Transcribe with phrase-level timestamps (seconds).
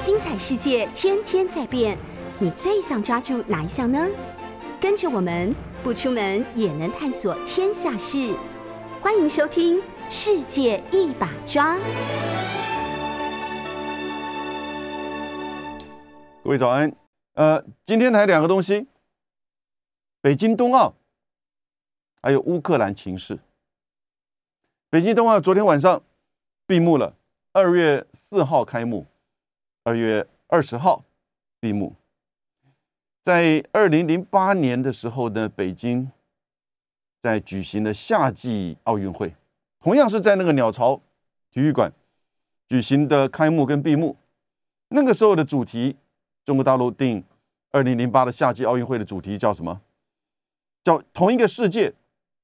[0.00, 1.94] 精彩世界天天在变，
[2.38, 4.08] 你最想抓住哪一项呢？
[4.80, 8.34] 跟着我们不出门也能探索天下事，
[8.98, 9.76] 欢迎收听
[10.08, 11.76] 《世界一把抓》。
[16.42, 16.90] 各位早安，
[17.34, 18.86] 呃，今天谈两个东西：
[20.22, 20.94] 北京冬奥，
[22.22, 23.38] 还有乌克兰情势。
[24.88, 26.02] 北京冬奥昨天晚上
[26.66, 27.18] 闭幕了，
[27.52, 29.04] 二月四号开幕，
[29.82, 31.04] 二月二十号
[31.58, 31.94] 闭幕。
[33.22, 36.10] 在二零零八年的时候呢，北京
[37.22, 39.34] 在举行的夏季奥运会，
[39.78, 41.00] 同样是在那个鸟巢
[41.50, 41.92] 体育馆
[42.68, 44.16] 举行的开幕跟闭幕。
[44.88, 45.96] 那个时候的主题，
[46.44, 47.24] 中国大陆定
[47.70, 49.80] 二零零八的夏季奥运会的主题叫什么？
[50.82, 51.94] 叫同一个世界，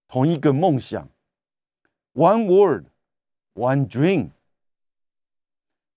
[0.07, 1.09] 同一个梦想。
[2.13, 2.85] One World,
[3.55, 4.31] One dream。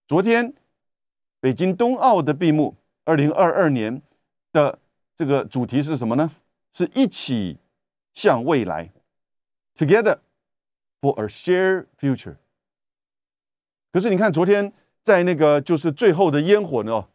[0.07, 0.53] 昨天
[1.39, 4.01] 北京冬奥的闭幕，二零二二年
[4.51, 4.79] 的
[5.15, 6.31] 这个主题是什么呢？
[6.73, 7.57] 是一起
[8.13, 8.91] 向未来
[9.75, 10.19] ，Together
[11.01, 12.35] for a shared future。
[13.91, 17.07] 可是你看，昨天在那个就是最后的烟火呢，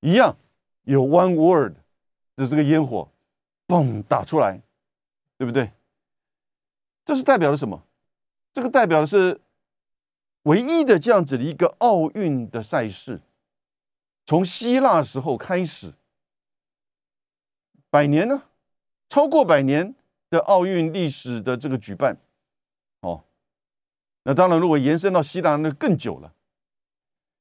[0.00, 0.36] 一样
[0.84, 1.74] 有 one word
[2.36, 3.10] 的这个烟火，
[3.68, 4.62] 嘣打出来，
[5.36, 5.70] 对不对？
[7.04, 7.84] 这是代表了什么？
[8.52, 9.40] 这个代表的是
[10.44, 13.20] 唯一的这样子的一个奥运的赛事，
[14.26, 15.92] 从希腊时候开始，
[17.90, 18.44] 百年呢，
[19.08, 19.94] 超过百年
[20.30, 22.18] 的奥运历史的这个举办，
[23.00, 23.24] 哦，
[24.22, 26.34] 那当然如果延伸到希腊，那更久了。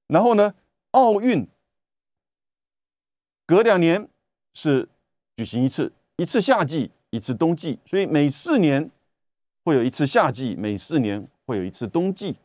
[0.07, 0.53] 然后呢，
[0.91, 1.47] 奥运
[3.45, 4.09] 隔两年
[4.53, 4.89] 是
[5.37, 8.91] 举行一次，一次夏季，一次冬季，所以每四年。
[9.65, 12.35] 会有一次夏季，每四年会有一次冬季，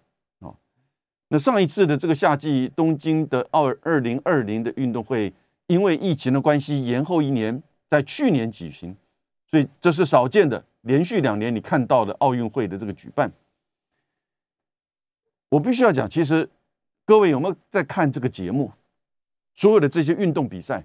[1.29, 5.33] 那上一次的这个夏季东京的奥二零二零的运动会，
[5.67, 8.97] 因为疫情的关系延后一年，在去年举行，
[9.51, 13.31] 所以这是少见的连续两年你看到的奥运会的这个举办。
[15.51, 16.49] 我必须要讲，其实
[17.05, 18.73] 各位有没有在看这个节目？
[19.55, 20.85] 所有的这些运动比赛，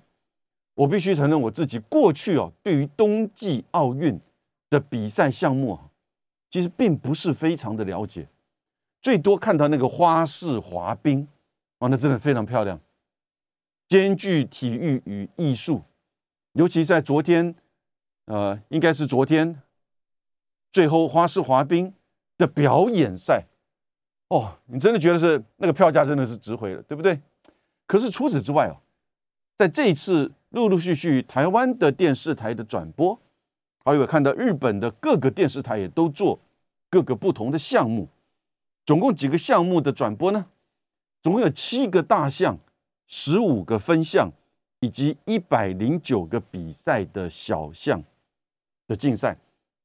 [0.74, 4.20] 我必须承认我自己过去哦，对于冬季奥运
[4.70, 5.90] 的比赛项目啊。
[6.50, 8.28] 其实并不是非常的了解，
[9.04, 11.28] 最多看到那个花式滑冰，
[11.80, 12.80] 哇，那真的非常漂亮，
[13.90, 15.84] 兼具体育与艺术。
[16.54, 17.54] 尤其在昨天，
[18.26, 19.62] 呃，应该是昨天，
[20.72, 21.94] 最后花式滑冰
[22.38, 23.44] 的表演赛，
[24.30, 27.20] 哦，你真的觉得是那个票价真的是值回了，对不对？
[27.86, 28.80] 可是除此之外哦，
[29.58, 33.20] 在这一次陆陆续续台湾的电视台的转播。
[33.86, 36.40] 还有看到日本的各个电视台也都做
[36.90, 38.08] 各个不同的项目，
[38.86, 40.46] 总共几个项目的转播呢？
[41.22, 42.58] 总共有七个大项，
[43.08, 44.32] 十五个分项，
[44.80, 48.04] 以及一百零九个比赛的小项
[48.88, 49.38] 的竞赛。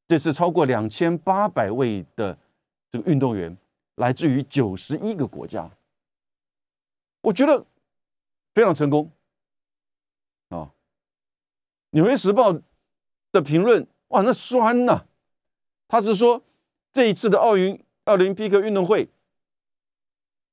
[0.06, 2.36] 这次超过两千八百位的
[2.90, 3.56] 这个运动员，
[3.96, 5.70] 来自于九十一个国家，
[7.20, 7.64] 我觉得
[8.54, 9.10] 非常成功
[10.48, 10.56] 啊！
[11.90, 12.52] 《纽约时报》。
[13.30, 15.04] 的评论哇，那酸呐！
[15.86, 16.42] 他是说
[16.90, 19.06] 这一次的奥运奥林匹克运动会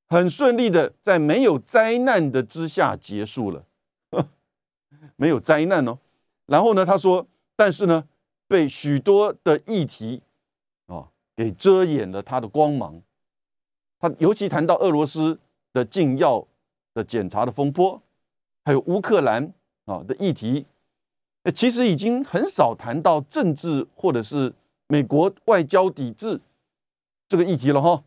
[0.08, 3.66] 很顺利的，在没有灾难的之下结束了，
[5.16, 5.98] 没有灾难哦。
[6.48, 8.06] 然后呢，他说，但是呢，
[8.48, 10.22] 被许多的议题
[10.88, 13.02] 啊给遮掩了他的光芒。
[14.00, 15.40] 他尤其谈到俄罗斯
[15.72, 16.46] 的禁药
[16.94, 18.02] 的检查的风波，
[18.66, 19.54] 还有乌克兰
[19.86, 20.66] 啊的议题。
[21.54, 24.54] 其实已经很少谈到政治或者是
[24.88, 26.42] 美国外交抵制
[27.28, 28.04] 这个议题了哈，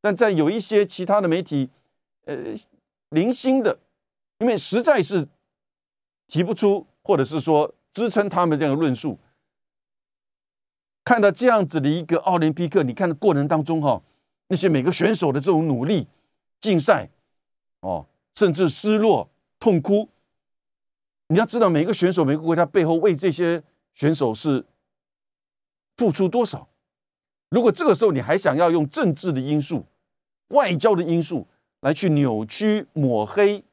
[0.00, 1.70] 但在有一些其他的媒体，
[2.24, 2.36] 呃，
[3.10, 3.78] 零星的，
[4.38, 5.28] 因为实在是
[6.26, 9.18] 提不出，或者是说支撑他们这样的论述。
[11.04, 14.02] 看到这样子的一个奥林匹克，你看的过程当中哈，
[14.48, 16.08] 那些每个选手的这种努力、
[16.60, 17.08] 竞赛，
[17.80, 19.30] 哦，甚至失落、
[19.60, 20.08] 痛哭。
[21.28, 23.62] 你要知道，每个选手、每个国家背后为这些
[23.94, 24.64] 选手是
[25.96, 26.68] 付出多少。
[27.48, 29.84] 如果这个时候你还想要用政治的因素、
[30.48, 31.46] 外交的因素
[31.80, 33.64] 来去扭曲、抹黑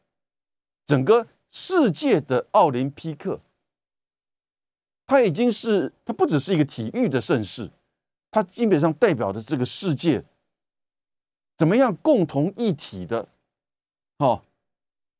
[0.85, 3.39] 整个世界的奥林匹克，
[5.05, 7.69] 它已经是它不只是一个体育的盛事，
[8.31, 10.23] 它基本上代表的这个世界
[11.57, 13.27] 怎么样共同一体的。
[14.19, 14.45] 好，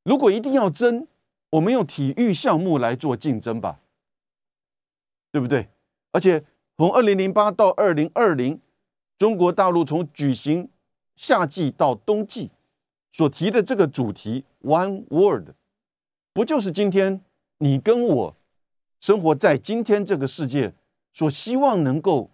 [0.04, 1.08] 如果一定要争。
[1.54, 3.80] 我们用体育项目来做竞争吧，
[5.32, 5.70] 对不对？
[6.12, 6.44] 而且
[6.76, 8.60] 从二零零八到二零二零，
[9.18, 10.70] 中国大陆从举行
[11.16, 12.50] 夏季到冬季，
[13.12, 15.50] 所提的这个主题 “One World”，
[16.34, 17.22] 不就是今天
[17.60, 18.36] 你跟我
[19.00, 20.74] 生活在今天这个世界
[21.14, 22.32] 所希望能够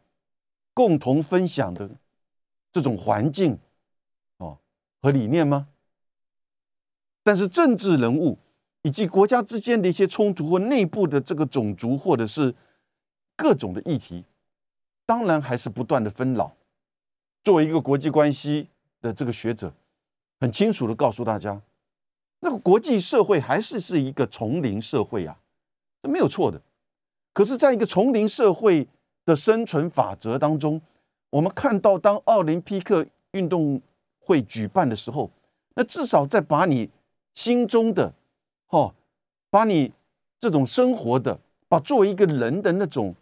[0.74, 1.90] 共同分享的
[2.72, 3.60] 这种环境
[4.38, 4.58] 哦
[5.02, 5.68] 和理念吗？
[7.24, 8.40] 但是政治人物
[8.84, 12.56] 以及国家之间的一些冲突或内部的这个种族或者是
[13.36, 14.24] 各种的议题，
[15.10, 16.56] 当然还是不断的纷扰。
[17.44, 18.68] 作为一个国际关系
[19.02, 19.74] 的这个学者，
[20.40, 21.60] 很清楚的告诉大家，
[22.42, 25.36] 那个国际社会还是是一个丛林社会啊，
[26.04, 26.62] 这没有错的。
[27.34, 28.88] 可是，在一个丛林社会
[29.26, 30.80] 的生存法则当中，
[31.32, 33.82] 我们看到，当奥林匹克运动
[34.20, 35.32] 会举办的时候，
[35.74, 36.88] 那至少在把你
[37.34, 38.14] 心中的，
[38.68, 38.94] 哦，
[39.50, 39.92] 把你
[40.40, 43.16] 这种生活的，把作为一个人的那种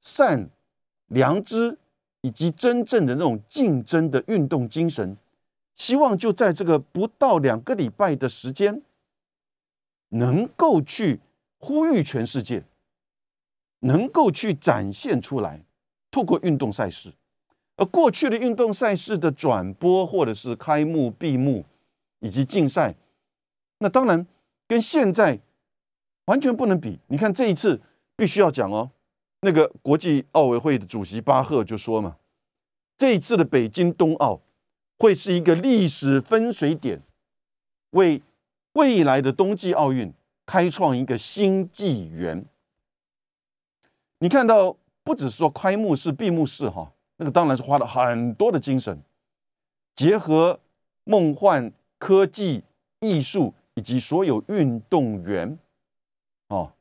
[0.00, 0.48] 善
[1.08, 1.78] 良知。
[2.26, 5.14] 以及真正的那种竞争的运动精神，
[5.76, 8.80] 希望就在这个不到两个礼拜的时间，
[10.08, 11.20] 能够去
[11.58, 12.64] 呼吁全世界，
[13.80, 15.66] 能够去展现出来，
[16.10, 17.12] 透过运动赛事，
[17.76, 21.62] 而过去的运动赛事的转播或者是开幕、闭幕
[22.20, 22.94] 以及竞赛，
[23.80, 24.26] 那当然
[24.66, 25.38] 跟现在
[26.24, 26.98] 完全不能比。
[27.08, 27.78] 你看这一次
[28.16, 28.90] 必须要讲哦。
[29.44, 32.16] 那个国际奥委会的主席巴赫就说嘛，
[32.96, 34.40] 这一次的北京冬奥
[34.98, 37.02] 会是一个历史分水点，
[37.90, 38.22] 为
[38.72, 40.10] 未来的冬季奥运
[40.46, 42.46] 开创一个新纪元。
[44.20, 48.98] 你看到，不只是说开幕式、闭幕式哈，那个当然是花了很多的精神，
[49.94, 50.58] 结合
[51.04, 52.64] 梦幻、科技、
[53.00, 55.58] 艺术以及所有运动员，
[56.48, 56.72] 哦，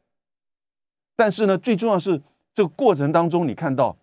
[1.17, 2.21] 但是呢，最重要是。
[2.53, 3.97] 这个过程当中，你看到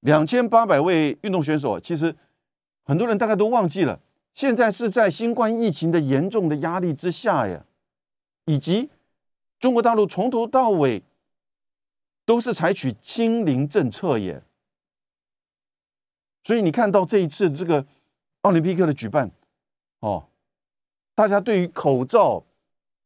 [0.00, 2.14] 两千八百位运动选手，其实
[2.84, 3.98] 很多人大概都忘记了，
[4.34, 7.64] 现在是在新冠疫情的严重的压力之下呀，
[8.44, 8.90] 以及
[9.58, 11.02] 中国大陆从头到尾
[12.26, 14.42] 都是采取清零政策耶，
[16.44, 17.86] 所以你看到这一次这个
[18.42, 19.30] 奥林匹克的举办，
[20.00, 20.28] 哦，
[21.14, 22.44] 大家对于口罩、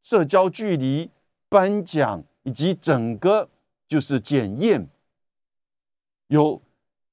[0.03, 1.09] 社交距离、
[1.49, 3.49] 颁奖以及整个。
[3.89, 4.89] 就是检验，
[6.29, 6.61] 有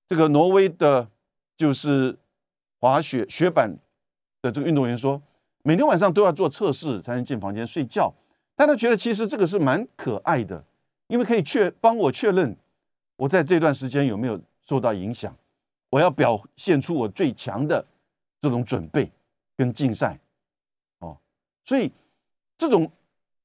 [0.07, 1.09] 这个挪威的，
[1.55, 2.17] 就是
[2.79, 3.77] 滑雪雪板
[4.41, 5.21] 的这个运动员说，
[5.63, 8.13] 每天晚上都要做测试才能进房间睡觉。
[8.55, 10.63] 但他觉得其实这个是蛮可爱的，
[11.07, 12.55] 因为可以确帮我确认
[13.15, 15.35] 我在这段时间有没有受到影响。
[15.89, 17.85] 我要表现出我最强的
[18.41, 19.11] 这种准备
[19.55, 20.19] 跟竞赛
[20.99, 21.15] 哦，
[21.63, 21.91] 所以
[22.57, 22.91] 这种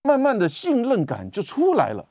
[0.03, 2.07] 慢慢的信任感就出来了。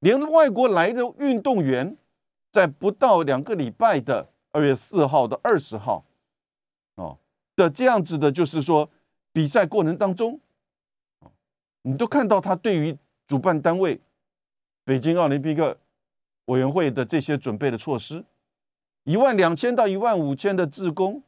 [0.00, 1.96] 连外国来的运动员，
[2.50, 6.04] 在不到两个礼拜的二月四号到二十号，
[6.96, 7.18] 哦
[7.54, 8.90] 的这样子的，就是说
[9.32, 10.40] 比赛过程当中，
[11.82, 14.00] 你都看到他对于主办单位
[14.84, 15.76] 北京奥林匹克
[16.46, 18.24] 委员会的这些准备的措施，
[19.04, 21.22] 一万两千到一万五千的自工，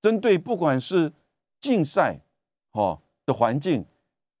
[0.00, 1.12] 针对不管是
[1.60, 2.18] 竞赛
[2.72, 3.84] 哦的环境，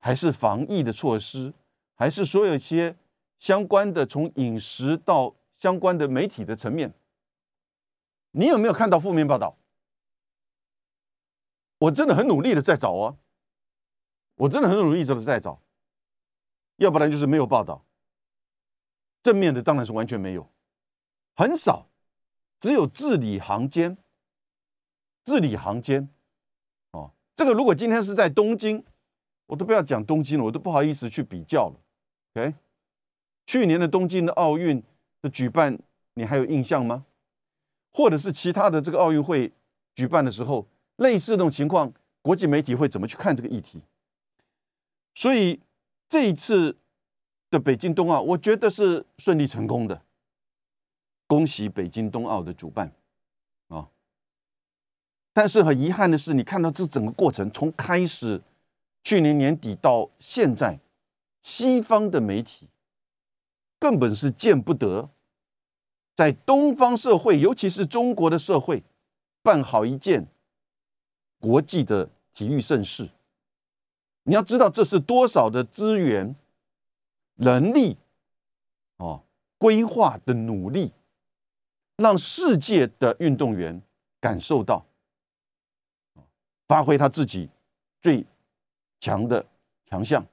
[0.00, 1.52] 还是防疫的措施，
[1.94, 2.96] 还是所有一些。
[3.42, 6.94] 相关的从饮食到相关的媒体的层面，
[8.30, 9.58] 你有没有看到负面报道？
[11.78, 13.16] 我真的很努力的在找啊，
[14.36, 15.60] 我真的很努力的在找，
[16.76, 17.84] 要不然就是没有报道。
[19.24, 20.48] 正面的当然是完全没有，
[21.34, 21.88] 很少，
[22.60, 23.98] 只有字里行间，
[25.24, 26.08] 字里行间。
[26.92, 28.84] 哦，这个如果今天是在东京，
[29.46, 31.80] 我都不要讲东京了，我都不好意思去比较了。
[32.34, 32.54] OK。
[33.46, 34.82] 去年的东京的奥运
[35.20, 35.78] 的举办，
[36.14, 37.04] 你还有印象吗？
[37.92, 39.52] 或者是其他的这个奥运会
[39.94, 43.82] 举办的时候，类似这种情况，国际媒体会怎么去看这个议题？
[45.14, 45.60] 所以
[46.08, 46.78] 这一次
[47.50, 50.02] 的北京冬奥，我觉得是顺利成功的，
[51.26, 52.90] 恭喜北京冬奥的主办
[53.68, 53.90] 啊！
[55.34, 58.40] 但是很遗憾的是，你看到这整个过程，从开始
[59.04, 60.78] 去年年底到现在，
[61.42, 62.68] 西方的媒体。
[63.82, 65.10] 根本是见不得，
[66.14, 68.80] 在东方社会，尤其是中国的社会，
[69.42, 70.24] 办好一件
[71.40, 73.10] 国际的体育盛事。
[74.22, 76.36] 你要知道，这是多少的资源、
[77.38, 77.98] 能力、
[78.98, 79.24] 哦，
[79.58, 80.92] 规划的努力，
[81.96, 83.82] 让世界的运动员
[84.20, 84.86] 感受到，
[86.68, 87.50] 发挥他自己
[88.00, 88.24] 最
[89.00, 89.44] 强的
[89.86, 90.24] 强项。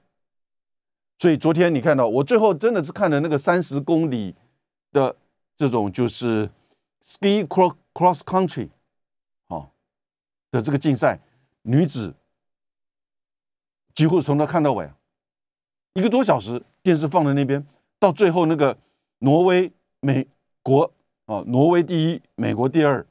[1.20, 4.34] 所以昨天你看到我最后真的是看了那个三十公里
[4.90, 5.14] 的
[5.54, 6.50] 这种就是
[7.04, 8.70] ski cross cross country，
[9.48, 9.68] 哦，
[10.50, 11.20] 的这个竞赛，
[11.60, 12.14] 女子
[13.92, 14.90] 几乎从头看到尾，
[15.92, 17.66] 一个多小时，电视放在那边，
[17.98, 18.78] 到最后那个
[19.18, 20.26] 挪威、美
[20.62, 20.90] 国
[21.26, 23.06] 啊，挪威第一，美国第二，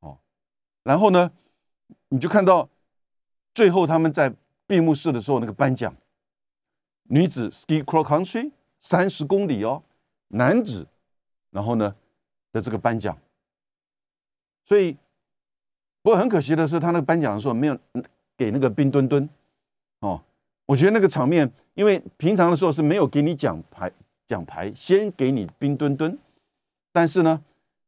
[0.00, 0.18] 哦，
[0.82, 1.30] 然后呢，
[2.08, 2.68] 你就看到
[3.54, 4.34] 最后他们在
[4.66, 5.94] 闭幕式的时候那个颁奖，
[7.10, 8.50] 女子 ski cross country
[8.80, 9.82] 三十公里哦，
[10.28, 10.86] 男子，
[11.50, 11.94] 然后呢
[12.52, 13.16] 的这个颁奖，
[14.64, 14.96] 所以。
[16.02, 17.78] 不过很可惜的是，他那个颁奖的时候没有
[18.34, 19.28] 给那个冰墩墩
[19.98, 20.18] 哦。
[20.64, 23.92] 我觉得那个场面，因为平常的时候是没有给你奖牌，
[24.26, 26.18] 奖牌先给你冰墩墩。
[26.90, 27.44] 但是呢，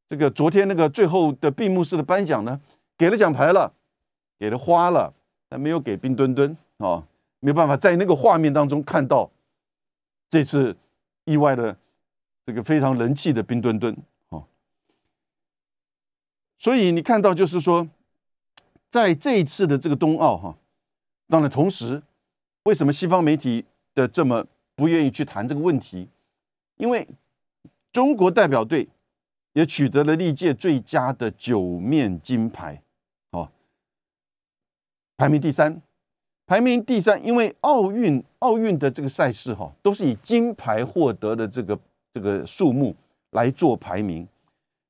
[0.07, 2.61] 这个昨天那个最后的闭幕式的颁奖呢，
[2.99, 3.73] 给了奖牌了，
[4.39, 5.15] 给了花了，
[5.49, 7.03] 但没有给冰墩墩哦。
[7.43, 9.31] 没有办法在那个画面当中看到
[10.31, 10.75] 这次
[11.27, 11.77] 意外的
[12.47, 13.95] 这个非常人气的冰墩墩
[14.31, 14.45] 哦。
[16.59, 17.87] 所以你看到就是说。
[18.93, 20.55] 在这一次的这个冬奥哈，
[21.27, 22.03] 当然同时，
[22.65, 26.07] 为什么西方媒体的这么不愿意去谈这个问题？
[26.77, 27.09] 因为
[27.91, 28.87] 中国代表队
[29.55, 32.83] 也取得了历届最佳的九面金牌，
[33.31, 33.51] 哦，
[35.17, 35.81] 排名第三，
[36.53, 37.25] 排名第三。
[37.25, 41.79] 因为奥运奥运的这个赛事哈，都是以金牌获得的这个
[42.13, 42.95] 这个数目
[43.31, 44.29] 来做排名。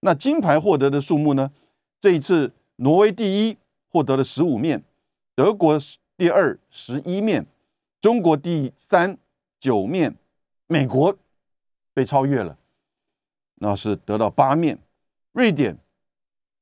[0.01, 1.53] 那金牌获得的数目呢？
[2.01, 3.57] 这一次挪威第一。
[3.95, 4.83] 获得了十五面，
[5.35, 5.79] 德国
[6.17, 7.45] 第二十一面，
[8.01, 9.19] 中国第三
[9.61, 10.17] 九面，
[10.67, 11.15] 美国
[11.93, 12.57] 被超越了，
[13.57, 14.79] 那是得到八面，
[15.33, 15.77] 瑞典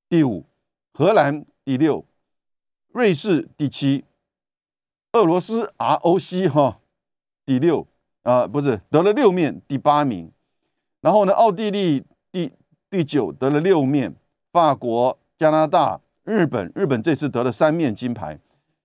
[0.08, 0.44] 第五，
[0.92, 2.04] 荷兰第六，
[2.88, 4.02] 瑞士第七，
[5.12, 6.78] 俄罗斯 ROC 哈
[7.44, 7.86] 第六
[8.22, 10.30] 啊不是得了六面第八名，
[11.00, 12.52] 然后呢奥地利第
[12.88, 14.14] 第九得了六面，
[14.52, 16.00] 法国加拿大。
[16.22, 18.36] 日本，日本这次得了三面金牌；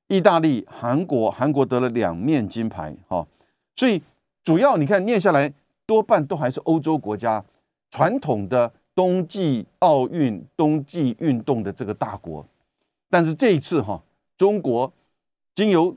[0.07, 2.95] 意大利、韩国，韩国得了两面金牌。
[3.07, 3.27] 哈，
[3.75, 4.01] 所以
[4.43, 5.53] 主要你看念下来，
[5.85, 7.43] 多半都还是欧洲国家
[7.91, 12.43] 传统的冬季奥运、冬季运动的这个大国。
[13.11, 14.01] 但是这一次哈，
[14.37, 14.91] 中国
[15.53, 15.95] 经由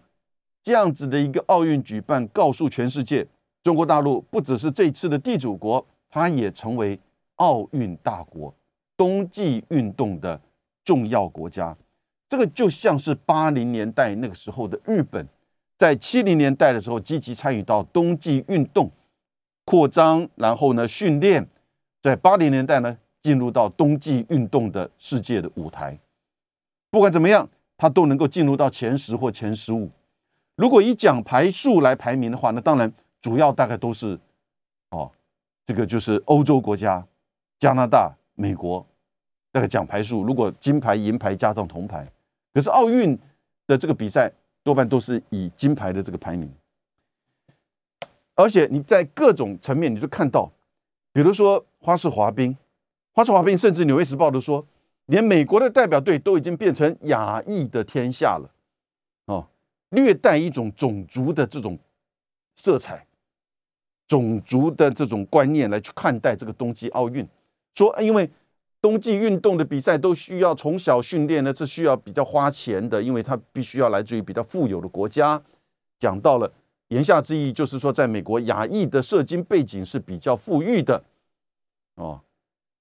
[0.68, 3.26] 这样子的一个奥运举办，告诉全世界，
[3.62, 7.00] 中国大陆不只是这次的地主国，它也成为
[7.36, 8.54] 奥运大国，
[8.94, 10.38] 冬季运动的。
[10.84, 11.74] 重要国家，
[12.28, 15.26] 这个就像是八零年代那个时候的日本，
[15.78, 18.90] 在七零年代的时候积极参与到冬季运动
[19.64, 21.46] 扩张，然后呢训练，
[22.02, 25.98] 在八零年代呢进入到冬季运动的世界的舞台。
[26.90, 27.48] 不管怎么样，
[27.78, 29.90] 它都能够进入到前十或前十五。
[30.58, 34.18] 如果以奖牌数来排名的话，那当然主要大概都是
[34.90, 35.08] 哦，
[35.64, 37.06] 这个就是欧洲国家，
[37.60, 38.84] 加拿大、美国。
[39.52, 42.06] 那个奖牌数，如果金牌、银牌加上铜牌，
[42.52, 43.16] 可是奥运
[43.68, 44.30] 的这个比赛
[44.64, 46.52] 多半都是以金牌的这个排名，
[48.34, 50.50] 而且你在各种层面，你就看到，
[51.12, 52.56] 比如说花式滑冰，
[53.12, 54.64] 花式滑冰，甚至《纽约时报》都说，
[55.06, 58.50] 连美国的代表队都已经变成亚裔的天下了，
[59.90, 61.78] 略带一种种族的这种
[62.54, 63.06] 色彩，
[64.06, 67.26] 种族的这种观念来去看待这个冬季奥运，
[67.74, 68.30] 说因为。
[68.80, 75.42] 冬季运动的比赛都需要从小训练呢，是需要比较花钱的，因为它必须要来自于比较富有的国家。
[75.98, 76.48] 讲到了
[76.86, 81.02] 言下之意，就是说，在美国亚裔的社经背景是比较富裕的
[81.96, 82.20] 哦。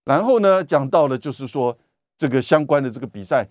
[0.04, 1.76] 然后呢，讲到了就是说，
[2.16, 3.48] 这个相关的这个比赛，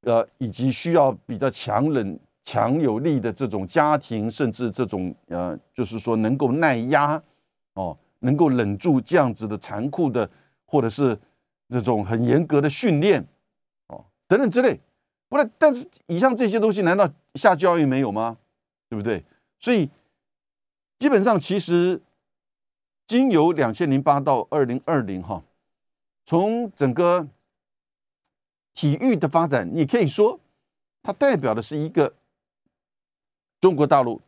[0.00, 7.22] 呃，以及需要比较强忍、强有力的这种家庭，甚至这种呃，就是说能够耐压
[7.74, 10.30] 哦，能够忍住这样子的残酷的，
[10.64, 11.18] 或者是。
[11.68, 13.26] 这种很严格的训练，
[13.86, 14.78] 哦，等等之类，
[15.30, 18.36] 不然，但是以上这些东西难道夏季奥运没有吗？
[18.90, 19.24] 对不对？
[19.58, 19.88] 所以
[20.98, 21.98] 基本上，其实
[23.06, 25.42] 经由两千零八到二零二零哈，
[26.26, 27.26] 从整个
[28.74, 30.38] 体育的发展，你可以说
[31.02, 32.12] 它代表的是一个
[33.62, 34.20] 中国大陆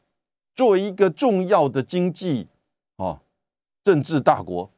[0.55, 2.49] 作为一个重要的经济
[2.97, 3.21] 啊
[3.83, 4.71] 政治大国，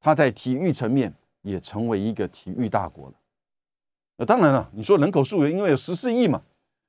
[0.00, 1.14] 它在体育层面。
[1.42, 3.14] 也成为一个体育大国了。
[4.16, 6.42] 那当然了，你说人口数因为有十四亿嘛，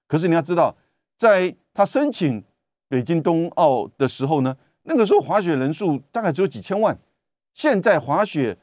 [0.08, 0.76] 可是你要知道，
[1.16, 2.44] 在他申请
[2.90, 6.98] 北京冬奥的时候呢，那个时候滑雪人数大概只有几千万。
[7.54, 8.58] 现在滑雪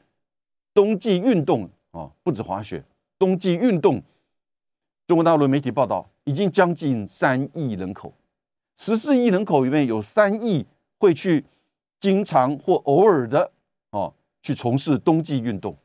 [0.71, 2.83] 冬季运动啊，不止滑雪，
[3.17, 4.03] 冬季运动，
[5.07, 8.13] 中国大陆媒体报道已经将近三亿人口，
[8.77, 10.65] 十四亿人口里面有三亿
[10.99, 11.43] 会去
[11.99, 13.51] 经常或偶尔的
[13.89, 14.13] 哦。
[14.39, 15.75] 去从事冬季运动，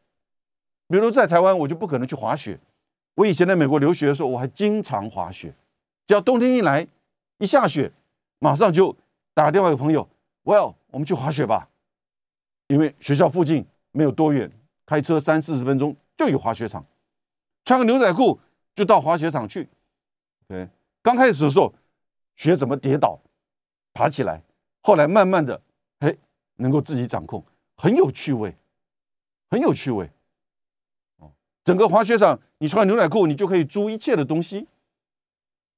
[0.87, 2.61] 比如在台湾，我就不可能去滑雪。
[3.17, 5.53] 我以前在美国留学的时候，我还经常滑雪，
[6.07, 6.87] 只要冬天一来，
[7.39, 7.91] 一下雪，
[8.39, 8.95] 马上就
[9.35, 10.09] 打电话给朋友
[10.45, 11.71] ，Well，我们去滑雪吧，
[12.69, 14.53] 因为学校附近没有多远，
[14.87, 16.87] 开车三四十分钟就有滑雪场，
[17.65, 18.39] 穿个牛仔裤
[18.77, 19.69] 就到滑雪场去。
[20.47, 20.69] 对，
[21.03, 21.75] 刚开始的时候
[22.43, 23.21] 学怎么跌倒、
[23.93, 24.43] 爬起来，
[24.83, 25.63] 后来慢慢的，
[26.01, 26.13] 哎，
[26.57, 27.45] 能够自己掌控，
[27.77, 28.53] 很有趣味，
[29.49, 30.11] 很有趣味。
[31.19, 31.31] 哦，
[31.63, 34.67] 整个滑雪场，你穿牛仔裤，你就可以租一切的东西。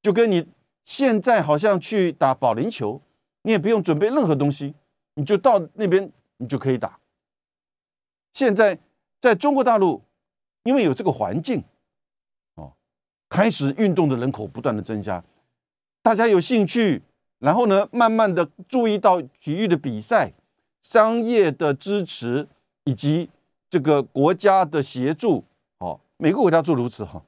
[0.00, 0.48] 就跟你
[0.86, 2.98] 现在好像去打保龄球，
[3.42, 4.74] 你也不用准备任何东西，
[5.16, 6.98] 你就到那边你就可以打。
[8.32, 8.78] 现在
[9.20, 10.02] 在中国大陆，
[10.62, 11.62] 因为有这个环境，
[12.54, 12.72] 哦，
[13.28, 15.22] 开始运动的人口不断的增加，
[16.04, 17.00] 大家有兴趣，
[17.38, 20.34] 然后呢，慢慢的注意到体育的比赛、
[20.82, 22.46] 商业的支持
[22.84, 23.30] 以及
[23.70, 25.42] 这个国家的协助，
[25.78, 27.22] 哦，每个国家都如此哈，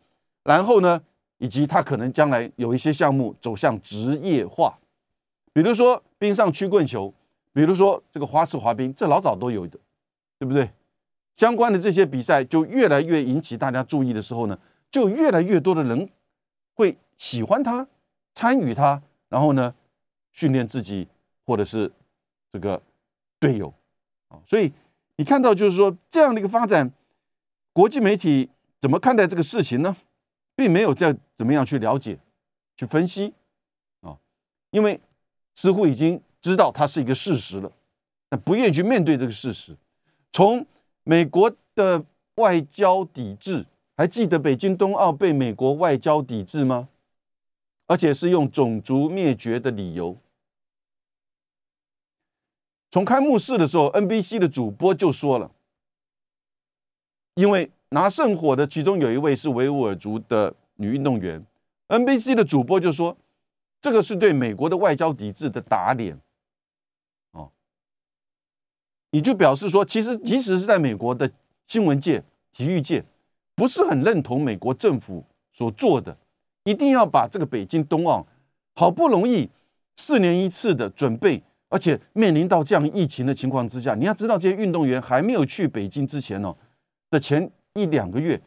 [0.45, 1.03] 然后呢。
[1.39, 4.79] 以及他可能将来有一些项目走向职业化，
[5.53, 7.13] 比如说冰上曲棍球，
[7.53, 9.79] 比如说这个花式滑冰，这老早都有的，
[10.39, 10.71] 对不对？
[11.37, 14.59] 相关的这些比赛就越来越引起大家注意的时候呢，
[14.91, 16.09] 就越来越多的人
[16.73, 17.87] 会喜欢它、
[18.37, 19.75] 参与它，然后呢，
[20.31, 21.09] 训练自己
[21.47, 21.91] 或者是
[22.53, 22.81] 这个
[23.41, 23.73] 队友
[24.29, 24.39] 啊。
[24.47, 24.71] 所以
[25.17, 26.93] 你看到就是说这样的一个发展，
[27.73, 29.97] 国际媒体怎么看待这个事情呢？
[30.55, 32.19] 并没有在怎么样去了解、
[32.77, 33.33] 去分析
[34.01, 34.17] 啊，
[34.71, 35.01] 因为
[35.55, 37.73] 似乎已经知道它是一个事实了，
[38.29, 39.77] 但不愿意去面对这个事实。
[40.33, 40.67] 从
[41.05, 42.05] 美国的
[42.37, 43.65] 外交抵制，
[43.97, 46.89] 还记得北京冬奥被美国外交抵制吗？
[47.87, 50.17] 而且是用种族灭绝的理由。
[52.91, 55.51] 从开幕式的时候，NBC 的主播就说了，
[57.35, 57.71] 因为。
[57.91, 61.47] 拿圣火的其中有一位是维吾尔族的女运动员
[61.87, 63.17] ，NBC 的主播就说，
[63.81, 66.21] 这个是对美国的外交抵制的打脸，
[67.31, 67.53] 哦，
[69.13, 71.31] 你就表示说，其实即使是在美国的
[71.65, 73.05] 新闻界、体育界，
[73.55, 76.19] 不是很认同美国政府所做的，
[76.67, 78.27] 一定要把这个北京冬奥
[78.75, 79.49] 好不容易
[79.97, 86.55] 四年一次的准备，而且面临到这样疫情的情况之下，你要知道这些运动员还没有去北京之前哦
[87.09, 87.51] 的前。
[87.77, 88.41] 一两个月，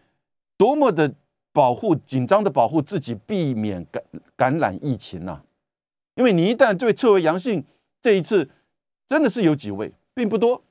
[0.58, 1.14] 多么的
[1.54, 4.04] 保护紧张的保护自己，避免感
[4.36, 5.40] 感染疫情呐！
[6.16, 7.64] 因为你一旦对测为阳性，
[8.02, 8.50] 这一次
[9.08, 10.64] 真的是有几位，并不多，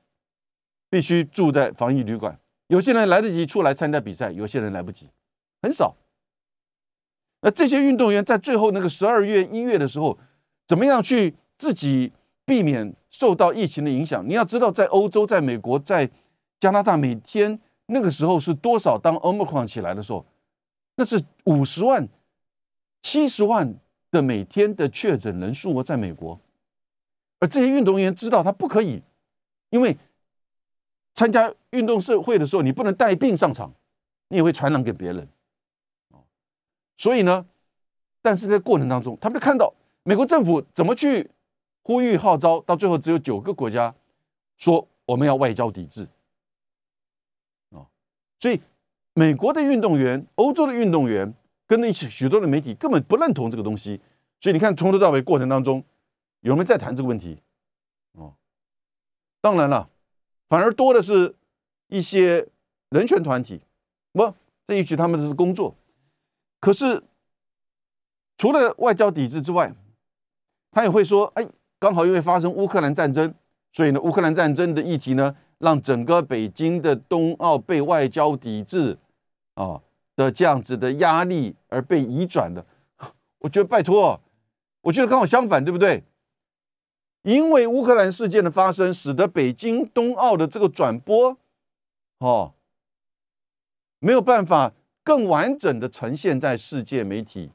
[0.89, 2.37] 必须住在防疫旅馆。
[2.67, 5.07] 有些人来得及出来参加比赛，有些人来不及，
[5.61, 5.95] 很少。
[7.41, 10.17] 那这些运动员在最后那个十二月、一月的时候，
[10.67, 12.11] 怎么样去自己
[12.45, 14.27] 避免受到疫情的影响？
[14.27, 16.09] 你要知道，在欧洲、在美国、在
[16.59, 17.59] 加拿大，每天。
[17.91, 18.99] 那个时候是多少？
[18.99, 20.23] 当 Omicron 起来的时候，
[20.95, 22.07] 那是五十万、
[23.01, 23.73] 七十万
[24.11, 26.39] 的每天的确诊人数哦，在美国。
[27.39, 29.01] 而这些运动员知道他不可以，
[29.71, 29.97] 因为
[31.15, 33.73] 参加运动社会的时候，你不能带病上场，
[34.27, 35.27] 你也会传染给别人。
[36.99, 37.45] 所以呢，
[38.21, 41.31] 但是在过程当中，他们就看到美国政府怎么去
[41.81, 43.95] 呼吁号召，到最后只有九个国家
[44.57, 46.05] 说我们要外交抵制
[47.71, 47.87] 啊。
[48.41, 48.59] 所以，
[49.13, 51.33] 美国的运动员、欧洲的运动员
[51.65, 54.01] 跟那些许多的媒体根本不认同这个东西。
[54.41, 55.81] 所以你看，从头到尾过程当中，
[56.41, 57.41] 有没有在谈这个问题？
[58.11, 58.33] 哦，
[59.39, 59.89] 当然了，
[60.49, 61.33] 反而多的是
[61.87, 62.45] 一些
[62.89, 63.61] 人权团体。
[64.11, 64.33] 不，
[64.67, 65.73] 这也许他们的是工作。
[66.59, 67.03] 可是，
[68.37, 69.73] 除了外交抵制之外，
[70.71, 71.47] 他也会说：“哎，
[71.79, 73.33] 刚好因为发生乌克兰战争，
[73.71, 78.97] 所以呢，乌克兰战争的议题呢。”让整个北京的冬奥被外交抵制
[79.55, 79.81] 啊
[80.15, 82.65] 的这样子的压力而被移转的，
[83.39, 84.21] 我觉得拜托，
[84.83, 86.05] 我觉得刚好相反，对不对？
[87.23, 91.37] 因为乌克兰事件的发生，使得北京冬奥的这个转播
[92.19, 92.53] 哦
[93.99, 94.71] 没有办法
[95.09, 97.49] 更完整的呈现在世界媒体，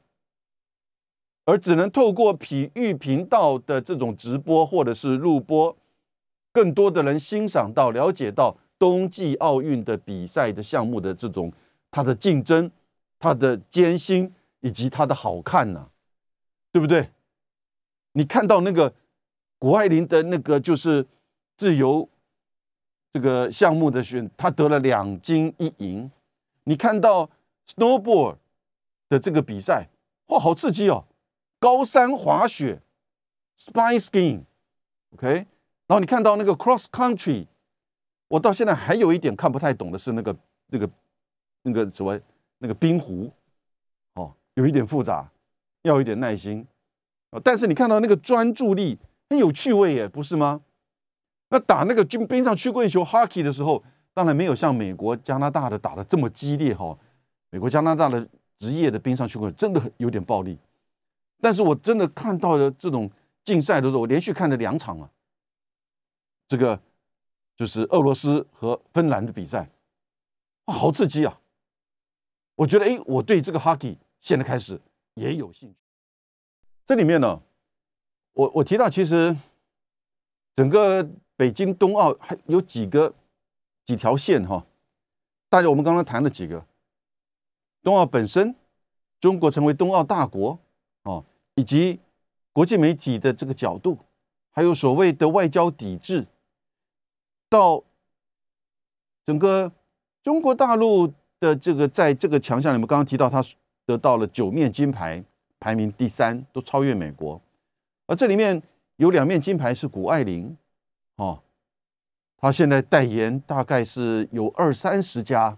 [1.45, 5.73] 而只能透过体育频道的这种直播或者是录播。
[6.51, 11.49] 更多的人欣赏到、了解到冬季奥运的比赛的项目的这种
[11.89, 12.69] 它的竞争、
[13.17, 15.89] 它的艰辛以及它的好看呢，
[16.73, 17.09] 对不对？
[18.11, 18.93] 你看到那个
[19.57, 21.05] 谷爱凌的那个就是
[21.55, 22.09] 自由
[23.13, 26.11] 这个项目的选，他得了两金一银。
[26.65, 27.29] 你看到
[27.67, 28.37] snowboard
[29.09, 29.89] 的这个比赛，
[30.27, 31.05] 哇，好刺激哦！
[31.59, 32.81] 高山滑雪
[33.59, 35.27] ，spy skiing，OK。
[35.87, 37.47] 然后你看到那个 cross country，
[38.27, 40.35] 我到现在还有一点看不太懂的是那个
[40.67, 40.89] 那个
[41.63, 42.19] 那个什么
[42.59, 43.31] 那个冰壶，
[44.13, 45.29] 哦，有一点复杂，
[45.83, 46.65] 要一点耐心
[47.31, 47.39] 啊。
[47.43, 48.97] 但是你看到那个专注力
[49.29, 50.61] 很有趣味耶，不是吗？
[51.49, 56.97] 那打那个军冰上曲棍球 hockey 的时候，当然没有像美国、加拿大的打的这么激烈哈。
[57.55, 60.59] 美国、加拿大的职业的冰上曲棍真的有点暴力。
[61.39, 63.09] 但是我真的看到了这种
[63.45, 65.09] 竞赛的时候，我连续看了两场啊。
[66.49, 66.77] 这个
[67.55, 69.69] 就是俄罗斯和芬兰的比赛，
[70.67, 71.39] 好刺激啊！
[72.55, 74.77] 我觉得，哎，我对这个 hockey 现在开始
[75.13, 75.77] 也有兴趣。
[76.85, 77.41] 这里面呢，
[78.33, 79.33] 我我提到，其实
[80.57, 83.15] 整个北京冬奥还有几个
[83.85, 84.65] 几条线哈。
[85.47, 86.65] 大家我们刚刚谈了几个，
[87.85, 88.55] 冬奥本身，
[89.19, 90.57] 中国成为冬奥大国
[91.03, 91.99] 哦，以及
[92.51, 93.99] 国际媒体的这个角度，
[94.49, 96.25] 还有所谓的外交抵制。
[97.47, 97.83] 到
[99.23, 99.71] 整个
[100.23, 103.45] 中国大陆的这个在这个强项里面，刚刚提到他
[103.85, 105.23] 得到了九面金牌，
[105.59, 107.39] 排名第三，都超越美国。
[108.07, 108.59] 而这里面
[108.95, 110.57] 有两面金牌是谷爱凌，
[111.17, 111.39] 哦，
[112.37, 115.55] 他现在代言大概是有二三十家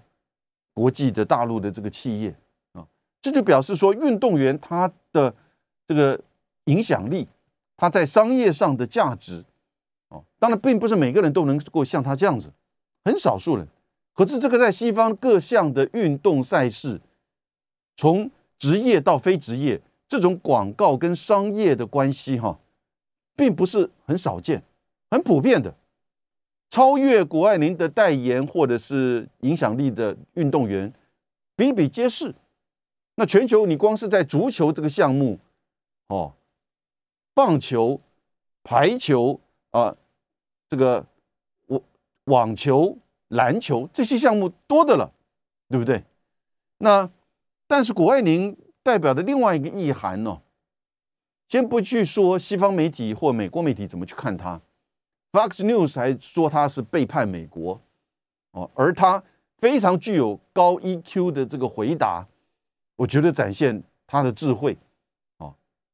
[0.78, 2.30] 国际的大陆的这个企业
[2.74, 2.86] 啊，
[3.20, 5.34] 这就表示说运动员他的
[5.88, 6.20] 这个
[6.66, 7.28] 影响力，
[7.76, 9.44] 他在商业上的价值。
[10.10, 12.54] 哦，当然，并不是每个人都能够像他这样子，
[13.04, 13.68] 很少数人。
[14.14, 17.02] 可是，这个在西方各项的运动赛事，
[17.96, 22.60] 从职业到非职业，这种广告跟商业的关系，哈，
[23.36, 24.62] 并不是很少见，
[25.10, 25.74] 很普遍的。
[26.70, 30.94] 超越谷爱凌的代言或者是影响力的运动员
[31.56, 32.34] 比比皆是。
[33.16, 35.40] 那全球，你光是在足球这个项目，
[36.08, 36.34] 哦，
[37.34, 38.02] 棒球、
[38.64, 39.40] 排球。
[39.72, 39.96] 啊，
[40.70, 41.06] 这个
[41.68, 41.82] 网
[42.24, 45.12] 网球、篮球这些项目多的了，
[45.70, 46.04] 对不对？
[46.80, 47.12] 那
[47.68, 50.42] 但是谷爱凌代表的另外一个意涵呢？
[51.50, 54.60] 先不去说西方媒体或美国媒体怎么去看他
[55.32, 57.80] ，Fox News 还说他是背叛美国
[58.52, 59.24] 哦，而他
[59.58, 62.28] 非常具有高 EQ 的这个回答，
[62.96, 64.78] 我觉得展现他的智慧
[65.38, 65.54] 哦，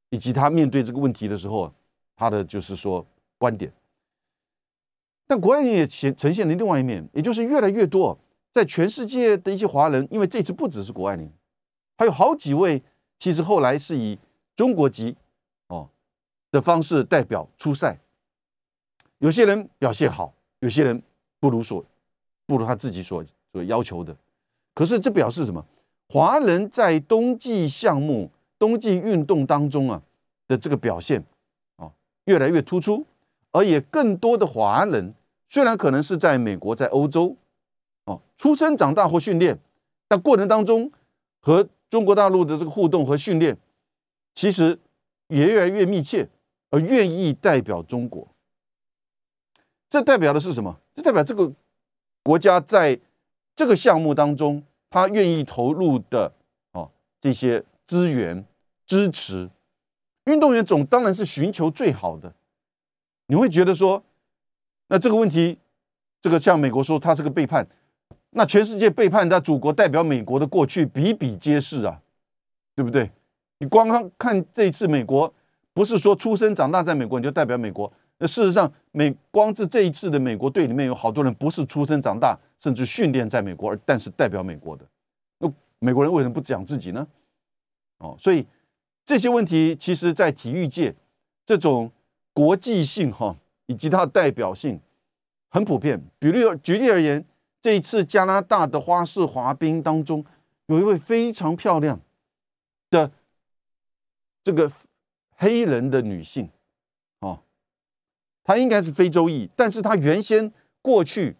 [0.10, 1.74] 以及他面对这个问题的时候，
[2.16, 3.06] 他的就是说。
[3.40, 3.70] 观点，
[5.28, 8.18] 但国外人也显呈现了另外一面，也就是越来越多
[8.54, 11.30] 在全世界的一些华人，因为这次不只是国外人，
[11.98, 12.82] 还有好几位，
[13.20, 14.18] 其实后来是以
[14.56, 15.18] 中国籍
[15.68, 15.90] 哦
[16.52, 18.00] 的方式代表出赛，
[19.24, 21.02] 有些人表现好，有些人
[21.40, 21.82] 不如所
[22.46, 24.14] 不如他自己所所要求的，
[24.74, 25.66] 可是这表示什么？
[26.10, 30.02] 华人在冬季项目、冬季运动当中啊
[30.46, 31.24] 的这个表现
[31.78, 31.90] 啊
[32.26, 33.06] 越来越突出。
[33.54, 35.14] 而也更多的华人，
[35.48, 37.38] 虽然可能是在美国、在欧洲，
[38.04, 39.58] 哦，出生、长大或训练，
[40.10, 40.92] 但过程当中
[41.40, 43.56] 和中国大陆的这个互动和训练，
[44.36, 44.78] 其实
[45.28, 46.28] 也越来越密切，
[46.72, 48.28] 而愿意代表中国。
[49.94, 50.76] 这代表的是什么？
[50.96, 51.54] 这代表这个
[52.24, 53.00] 国家在
[53.56, 56.34] 这个项目当中，他愿意投入的
[56.72, 56.90] 哦
[57.22, 58.44] 这些资源
[58.88, 59.48] 支持
[60.26, 62.34] 运动员，总当然是寻求最好的。
[63.28, 64.04] 你会觉得说，
[64.88, 65.60] 那这个问题，
[66.20, 67.68] 这个像美国说他是个背叛，
[68.32, 72.02] 那全世界背叛他祖国代表美国的过去比比皆是啊，
[72.76, 73.12] 对不对？
[73.60, 75.32] 你光看看这一次美国，
[75.72, 84.86] 不是说出生长大在美国你就代表美国，那事实上美光是这一次的美国队里面有好多人不是出生长大，甚至训练在美国，而但是代表美国的，
[85.40, 87.06] 那美国人为什么不讲自己呢？
[87.98, 88.48] 哦，所以
[89.04, 90.96] 这些问题其实在体育界
[91.46, 91.92] 这种。
[92.36, 94.80] 国际性哈，以及它的代表性
[95.50, 96.04] 很普遍。
[96.18, 97.24] 比如举例而言，
[97.62, 100.26] 这一次加拿大的花式滑冰当中，
[100.66, 102.02] 有一位非常漂亮
[102.90, 103.12] 的
[104.44, 104.72] 这个
[105.36, 106.50] 黑人的女性，
[108.44, 110.52] 他应该是非洲裔，但是他原先
[110.82, 111.36] 过去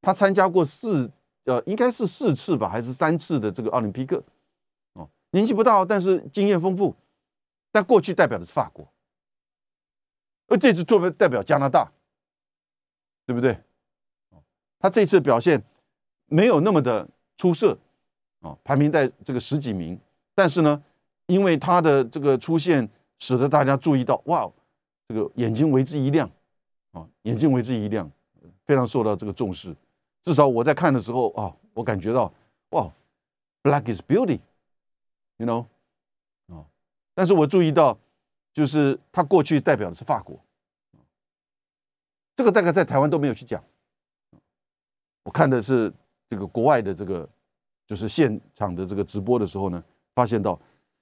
[0.00, 1.10] 他参加过四
[1.44, 4.22] 呃，应该是四次吧，还是三次的这个奥林匹克，
[4.94, 6.94] 哦，年纪不大，但是经验丰富，
[7.72, 8.86] 但过去代表的是法国。
[10.46, 11.90] 而这次作为代表加拿大，
[13.26, 13.58] 对不对？
[14.78, 15.62] 他这次表现
[16.26, 17.06] 没有那么的
[17.36, 17.76] 出色
[18.40, 19.98] 啊，排名在这个十几名。
[20.34, 20.82] 但是呢，
[21.26, 24.50] 因为他的这个出现，使得大家注意到，哇，
[25.08, 26.30] 这个眼睛为之一亮
[26.92, 28.10] 啊，眼睛为之一亮，
[28.64, 29.74] 非常受到这个重视。
[30.22, 32.32] 至少我在看的时候啊，我感觉到，
[32.70, 32.90] 哇
[33.62, 35.64] ，Black is beauty，you know，
[36.54, 36.64] 啊，
[37.14, 37.98] 但是我注意到。
[38.54, 40.36] 就是他过去代表的是法国，
[42.34, 43.62] 这个大概在台湾都没有去讲。
[45.22, 45.92] 我看的是
[46.28, 47.28] 这个国外的这个，
[47.86, 50.60] 就是现场的这个直播的时候呢，发现到，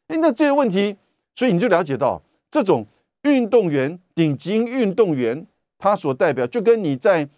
[0.09, 0.95] 哎，那这些问题
[1.35, 2.21] 所以你就了解到
[2.51, 2.87] 这种
[3.23, 5.47] 运动员、顶级运动员，
[5.79, 7.29] 他所代表就跟你在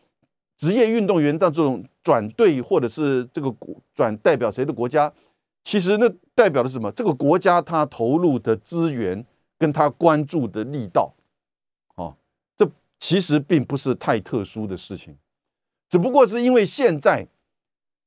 [0.57, 3.55] 职业运动员的这种转队或者是这个
[3.95, 5.13] 转代表谁的国家，
[5.65, 6.91] 其实那代表的是什么？
[6.93, 9.25] 这个国家他投入的资源
[9.59, 11.15] 跟他关注的力道，
[11.97, 12.17] 哦，
[12.57, 15.17] 这其实并不是太特殊的事情，
[15.89, 17.27] 只不过是因为现在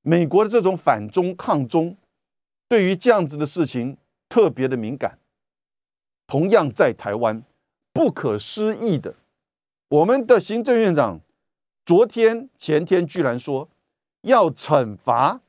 [0.01, 1.95] 美国的这种反中抗中，
[2.67, 5.17] 对于这样子的事情特别的敏感。
[6.27, 7.43] 同样在台湾，
[7.91, 9.13] 不可思议的，
[9.91, 11.19] 我们的行政院长
[11.83, 13.67] 昨天前天居然说
[14.21, 15.41] 要惩罚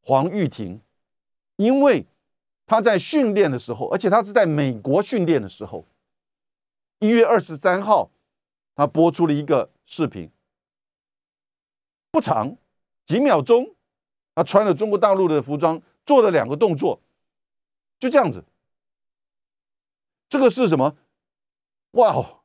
[0.00, 0.80] 黄玉婷，
[1.56, 2.06] 因为
[2.66, 5.84] 他在训练的时候，而且他是在美国训练的时候，
[7.00, 8.12] 一月二十三号，
[8.76, 10.30] 他播出了一个视频，
[12.12, 12.56] 不长，
[13.04, 13.74] 几秒钟，
[14.36, 17.00] 他穿了中国大陆的服装，做了两个动作，
[17.98, 18.44] 就这样子。
[20.28, 20.96] 这个是什么？
[21.92, 22.43] 哇哦，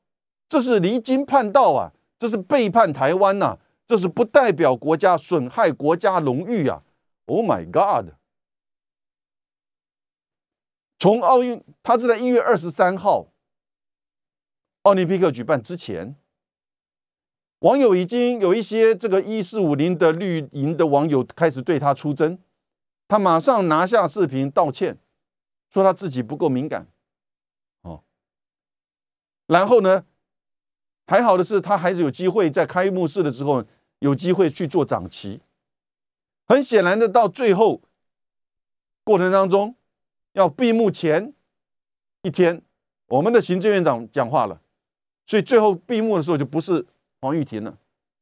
[0.49, 1.93] 这是离经叛道啊！
[2.17, 3.59] 这是背叛台湾呐！
[3.87, 6.83] 这是不代表国家、损害国家荣誉啊
[7.25, 8.15] ！Oh my God！
[10.97, 13.31] 从奥运，他是在一月二十三号
[14.81, 16.15] 奥林匹克举办之前，
[17.59, 22.37] 网友已经有一些这个一四五零的绿营的网友开始对他出征，
[23.07, 24.97] 他马上拿下视频道歉，
[25.69, 26.87] 说他自己不够敏感。
[27.83, 28.03] 哦
[29.47, 30.05] 然后呢？
[31.09, 33.65] 还好的是，他还是有机会在开幕式的时候
[33.97, 35.41] 有机会去做掌旗。
[36.45, 37.81] 很显然的，到最后
[39.03, 39.75] 过程当中，
[40.33, 41.33] 要闭幕前
[42.21, 42.61] 一天，
[43.07, 44.61] 我们的行政院长讲话了，
[45.25, 46.85] 所以最后闭幕的时候就不是
[47.21, 47.75] 黄玉婷了，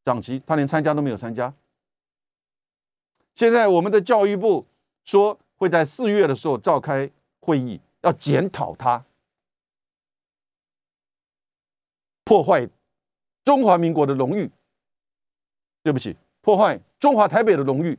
[0.05, 1.53] 掌旗他连参加都没有参加。
[3.35, 4.65] 现在我们的教育部
[5.03, 9.03] 说会在四月的时候召开会议，要检讨他。
[12.23, 12.67] 破坏
[13.47, 14.51] 中华民国的荣誉，
[15.81, 17.97] 对不起，破坏中华台北的荣誉，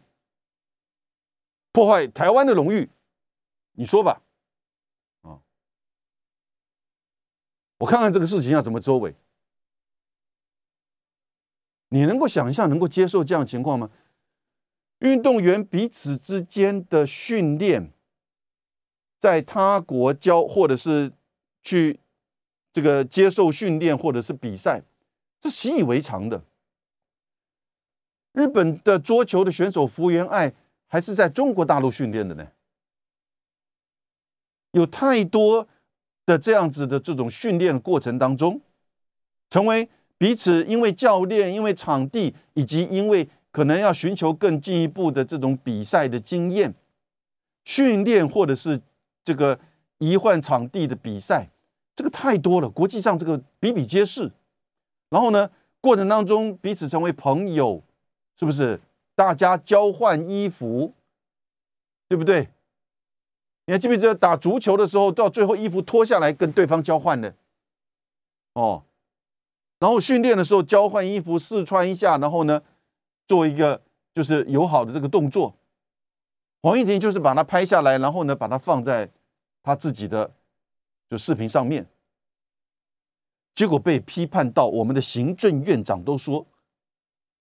[1.72, 2.90] 破坏台湾的荣誉，
[3.72, 4.20] 你说吧，
[5.22, 5.40] 啊，
[7.78, 9.14] 我看看这个事情要怎么收尾。
[11.88, 13.90] 你能够想象、能够接受这样的情况吗？
[14.98, 17.90] 运动员彼此之间的训练，
[19.18, 21.11] 在他国教或者是
[21.62, 21.98] 去。
[22.70, 24.82] 这个接受训练或者是比赛，
[25.42, 26.42] 是习以为常的。
[28.33, 30.53] 日本的桌球的选手福原爱
[30.87, 32.46] 还是在中国大陆训练的呢。
[34.72, 35.66] 有太多
[36.27, 38.61] 的这样子的这种训练过程当中，
[39.51, 46.72] 成为彼此因为教练、因为场地，以及因为可能要寻求更进一步的这种比赛的经验、
[47.64, 48.81] 训练，或者是
[49.24, 49.59] 这个
[49.98, 51.48] 移换场地的比赛。
[51.96, 54.31] 这个太多了，国际上这个比比皆是。
[55.10, 57.82] 然后呢，过程当中彼此成为朋友，
[58.38, 58.80] 是不是？
[59.14, 60.94] 大家交换衣服，
[62.08, 62.48] 对不对？
[63.66, 67.34] 你还记不记得打足球的时候，到最后衣服脱下来跟对方交换的？
[68.54, 68.84] 哦，
[69.78, 72.62] 然后训练的时候交换衣服试穿一下，然后呢，
[73.26, 73.82] 做一个
[74.14, 75.54] 就是友好的这个动作。
[76.62, 79.10] 黄玉婷就是把它拍下来，然后呢，把它放在
[79.62, 80.30] 他自己的。
[81.10, 81.86] 就视频上面，
[83.58, 86.46] 结果被批判到我们的行政院长都说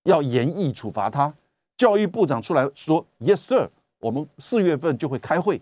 [0.01, 1.32] 要严厉处罚他，
[1.77, 5.62] 教育部长出来说 “Yes, sir”，我们四月份就会开会，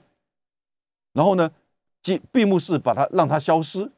[1.11, 1.51] 然后呢，
[2.01, 3.91] 闭闭幕式把他让他消失，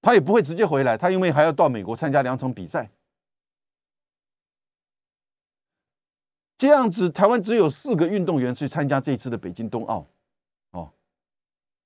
[0.00, 2.88] 他也不会直接回来，他因为还要到美国参加两场比赛，
[6.56, 10.06] 这样子台湾只有四个运动员去参加这一次的北京冬奥。
[10.70, 10.92] 哦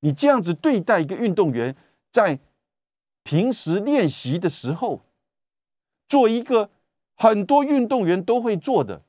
[0.00, 1.74] 你这样子对待一个运动员，
[2.12, 2.38] 在
[3.24, 5.00] 平时练习的时候，
[6.06, 6.70] 做一个
[7.16, 9.02] 很多运动员都会做的，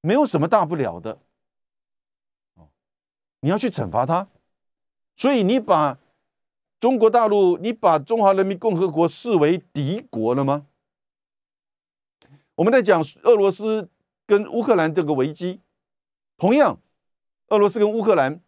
[0.00, 1.18] 没有什么大不了的。
[3.40, 4.28] 你要去惩罚他，
[5.16, 5.98] 所以你把
[6.78, 10.66] 中国大陆，你把中华人民共和国视为敌国了吗？
[12.54, 13.88] 我们在讲俄罗斯
[14.26, 15.60] 跟乌克兰这个危机，
[16.36, 16.78] 同样，
[17.48, 18.40] 俄罗斯跟乌克兰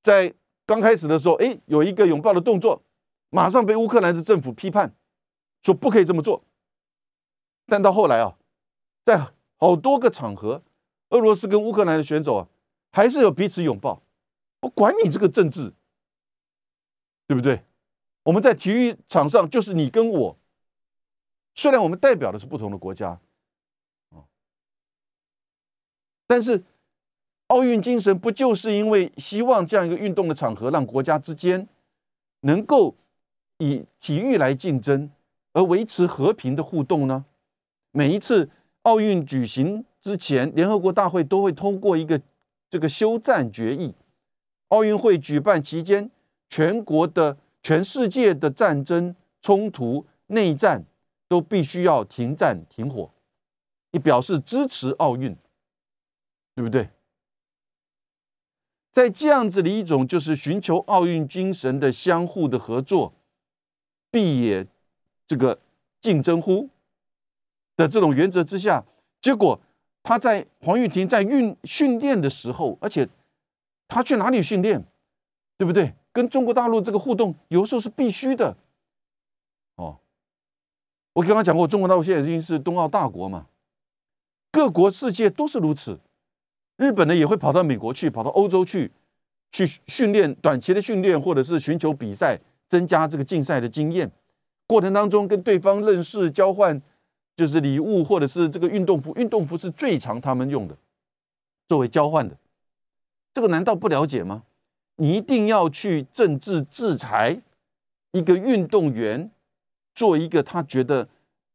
[0.00, 0.34] 在。
[0.68, 2.82] 刚开始的时候，哎，有一个拥抱的动作，
[3.30, 4.94] 马上被乌克兰的政府批判，
[5.62, 6.42] 说不可以这么做。
[7.66, 8.36] 但到后来啊，
[9.04, 10.62] 在好多个场合，
[11.10, 12.48] 俄罗斯跟乌克兰的选手啊，
[12.92, 14.02] 还是有彼此拥抱。
[14.60, 15.72] 我管你这个政治，
[17.26, 17.62] 对不对？
[18.24, 20.36] 我们在体育场上就是你跟我，
[21.54, 23.20] 虽然我们代表的是不同的国家，
[26.26, 26.64] 但是。
[27.48, 31.68] 奥运精神不就是因为希望这样一个运动的场合，让国家之间
[32.40, 32.96] 能够
[33.58, 35.10] 以体育来竞争，
[35.52, 37.24] 而维持和平的互动呢？
[37.90, 38.50] 每一次
[38.82, 42.20] 奥运举行之前，联合国大会都会通过一个
[42.68, 43.94] 这个休战决议。
[44.68, 46.10] 奥运会举办期间，
[46.48, 50.84] 全国的、全世界的战争冲突、内战
[51.28, 53.10] 都必须要停战停火，
[53.92, 55.36] 以表示支持奥运，
[56.54, 56.90] 对不对？
[58.90, 63.12] 在这样子的一种就是寻求奥运精神的相互的合作，
[64.16, 64.66] 必也
[65.26, 65.58] 这个
[66.00, 66.70] 竞争乎
[67.76, 68.82] 的这种原则之下，
[69.20, 69.60] 结果
[70.02, 73.06] 他在黄玉婷在运训练的时候，而且
[73.86, 74.82] 他去哪里训练，
[75.58, 75.92] 对不对？
[76.12, 78.56] 跟中国大陆这个互动，有时候是必须的。
[79.74, 79.98] 哦，
[81.12, 83.46] 我刚刚讲过，中国大陆现在已经是冬奥大国嘛，
[84.50, 86.00] 各国世界都是如此。
[86.78, 88.90] 日本呢也会跑到美国去，跑到欧洲去，
[89.52, 94.10] 去训练短期的训练，或者是寻求比赛，增加这个竞赛的经验。
[94.66, 96.80] 过程当中跟对方认识、交换，
[97.36, 99.14] 就是礼物或者是这个运动服。
[99.14, 100.76] 运动服是最常他们用的，
[101.68, 102.36] 作为交换的。
[103.32, 104.44] 这个难道不了解吗？
[104.96, 107.42] 你一定要去政治制裁
[108.12, 109.30] 一个运动员，
[109.94, 111.06] 做一个他觉得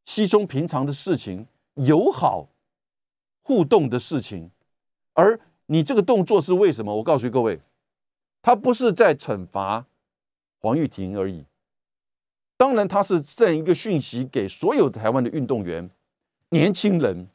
[0.05, 2.47] 稀松平常的事情，友好
[3.41, 4.51] 互动的事情。
[5.13, 6.95] 而你这个动作是为什么？
[6.95, 7.59] 我告诉各位，
[8.43, 9.87] 他不是在惩罚
[10.61, 11.43] 黄玉婷而已。
[12.55, 15.89] 当然，他是这样一个讯息给所有台湾的运动员、
[16.49, 17.27] 年轻人，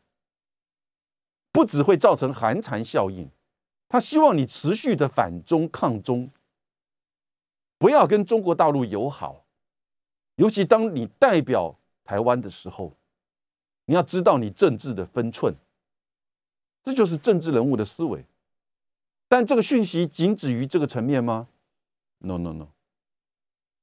[1.50, 3.28] 不只会造成寒蝉效应，
[3.88, 6.30] 他希望你持续的反中抗中，
[7.76, 9.44] 不要跟中国大陆友好。
[10.36, 12.92] 尤其当你代表台湾的时候，
[13.86, 15.54] 你要知道你政治的分寸。
[16.84, 18.24] 这就是政治人物的思维，
[19.26, 21.48] 但这个讯息仅止于这个层面吗
[22.18, 22.68] ？No No No，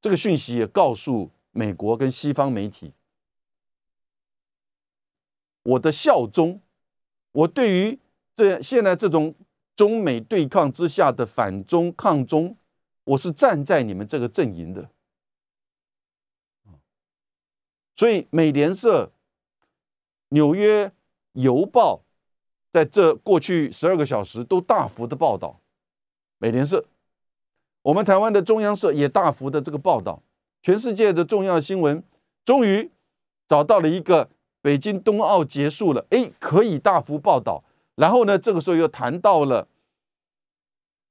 [0.04, 2.92] 这个讯息也告诉美国跟西方媒体，
[5.64, 6.60] 我的效忠，
[7.32, 7.98] 我对于
[8.36, 9.34] 这现在这种
[9.78, 12.58] 中美对抗之下的反中抗中，
[13.06, 14.90] 我是站在你们这个阵营的。
[17.96, 19.10] 所以美联社、
[20.28, 20.92] 纽约
[21.32, 22.04] 邮报。
[22.74, 25.62] 在这过去十二个小时都大幅的报道，
[26.40, 26.84] 美联社，
[27.84, 30.22] 我们台湾的中央社也大幅的这个报道，
[30.62, 32.04] 全世界的重要新闻
[32.44, 32.90] 终于
[33.48, 34.28] 找到了一个
[34.62, 37.64] 北京冬奥结束了，哎，可以大幅报道。
[37.96, 39.68] 然后呢，这个时候又谈到了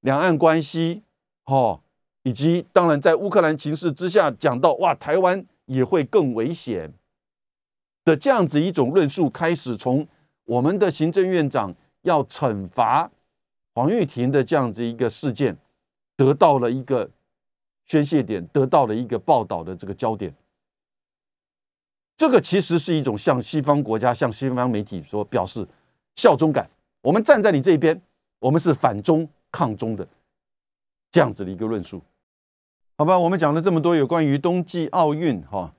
[0.01, 1.03] 两岸关系，
[1.45, 1.81] 哦，
[2.25, 6.93] 以及当然在乌克兰情势之下，讲到哇，台湾也会更危险
[8.05, 10.07] 的这样子一种论述开始从。
[10.45, 13.09] 我们的行政院长要惩罚
[13.75, 15.57] 黄玉婷的这样子一个事件，
[16.23, 17.11] 得到了一个
[17.87, 20.33] 宣泄点，得到了一个报道的这个焦点。
[22.17, 25.67] 这个其实是一种向西方国家、向西方媒体说表示
[26.15, 26.71] 效忠感。
[27.01, 28.01] 我们站在你这边，
[28.39, 30.07] 我们是反中抗中的
[31.11, 32.01] 这样子的一个论述。
[32.97, 35.75] 好吧，我们讲了这么多有关于冬季奥运哈。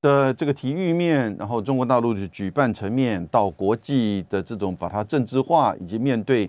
[0.00, 6.48] 的这个体育面，然后中国大陆的举办层面，到国际的这种把它政治化，以及面对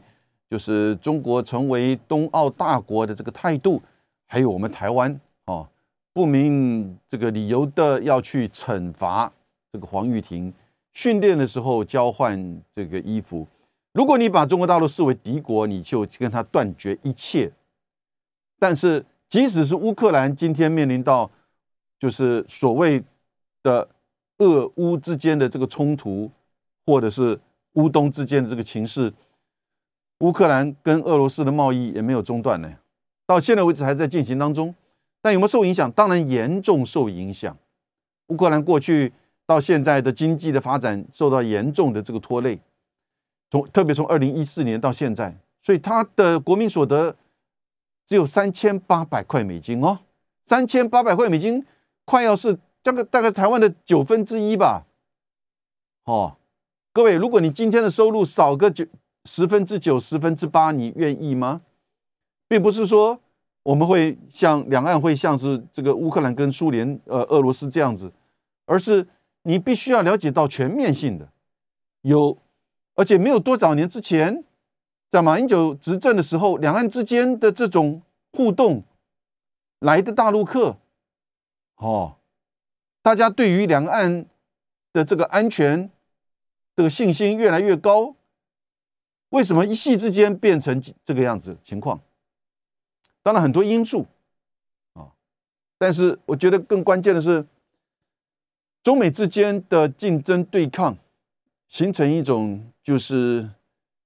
[0.50, 3.82] 就是中国成为冬奥大国的这个态度，
[4.26, 5.70] 还有我们台湾啊
[6.14, 9.32] 不明这个理由的要去惩罚
[9.72, 10.54] 这个黄玉婷
[10.94, 13.48] 训练的时候交换这个衣服，
[13.94, 17.52] 如果你把中国大陆视为敌国，你就跟他断绝一切。
[18.58, 21.30] 但是即使是乌克兰今天面临到
[22.00, 23.04] 就是所谓。
[23.62, 23.86] 的
[24.38, 26.32] 俄乌之间的这个冲突，
[26.86, 27.38] 或者是
[27.74, 29.12] 乌东之间的这个情势，
[30.20, 32.72] 乌克兰跟俄罗斯的贸易也没有中断呢，
[33.26, 34.74] 到现在为止还在进行当中。
[35.22, 35.92] 但有没有受影响？
[35.92, 37.58] 当然严重受影响。
[38.28, 39.12] 乌克兰过去
[39.46, 42.60] 到现在的经济的发展受到严重的这个拖累，
[43.52, 47.16] 从特别从二零一四年到现在，所以它的国民所得
[48.06, 50.00] 只有三千八百块美金哦，
[50.46, 51.66] 三千八百块美金
[52.06, 52.58] 快要是。
[52.82, 54.86] 这个大概台湾的九分之一吧，
[56.06, 56.38] 哦，
[56.94, 58.86] 各位，如果你今天的收入少个九
[59.32, 61.62] 十分之九、十分之八，你愿意吗？
[62.48, 63.20] 并不是说
[63.62, 68.12] 我们会像两岸会像是这个乌克兰跟苏联、呃俄罗斯这样子，
[68.66, 69.08] 而是
[69.44, 71.30] 你必须要了解到全面性的，
[72.02, 72.36] 有
[72.96, 74.44] 而且没有多少年之前，
[75.12, 78.02] 在马英九执政的时候，两岸之间的这种
[78.34, 78.84] 互动
[79.80, 80.78] 来的大陆客，
[81.76, 82.16] 哦。
[83.04, 84.26] 大家对于两岸
[84.92, 85.90] 的这个安全
[86.76, 88.16] 的信心越来越高，
[89.30, 92.00] 为什么一夕之间变成这个样子情况？
[93.22, 94.06] 当然很多因素
[94.94, 95.12] 啊，
[95.78, 97.46] 但是我觉得更关键的是，
[98.82, 100.98] 中美之间的竞争对抗，
[101.68, 103.48] 形成一种就是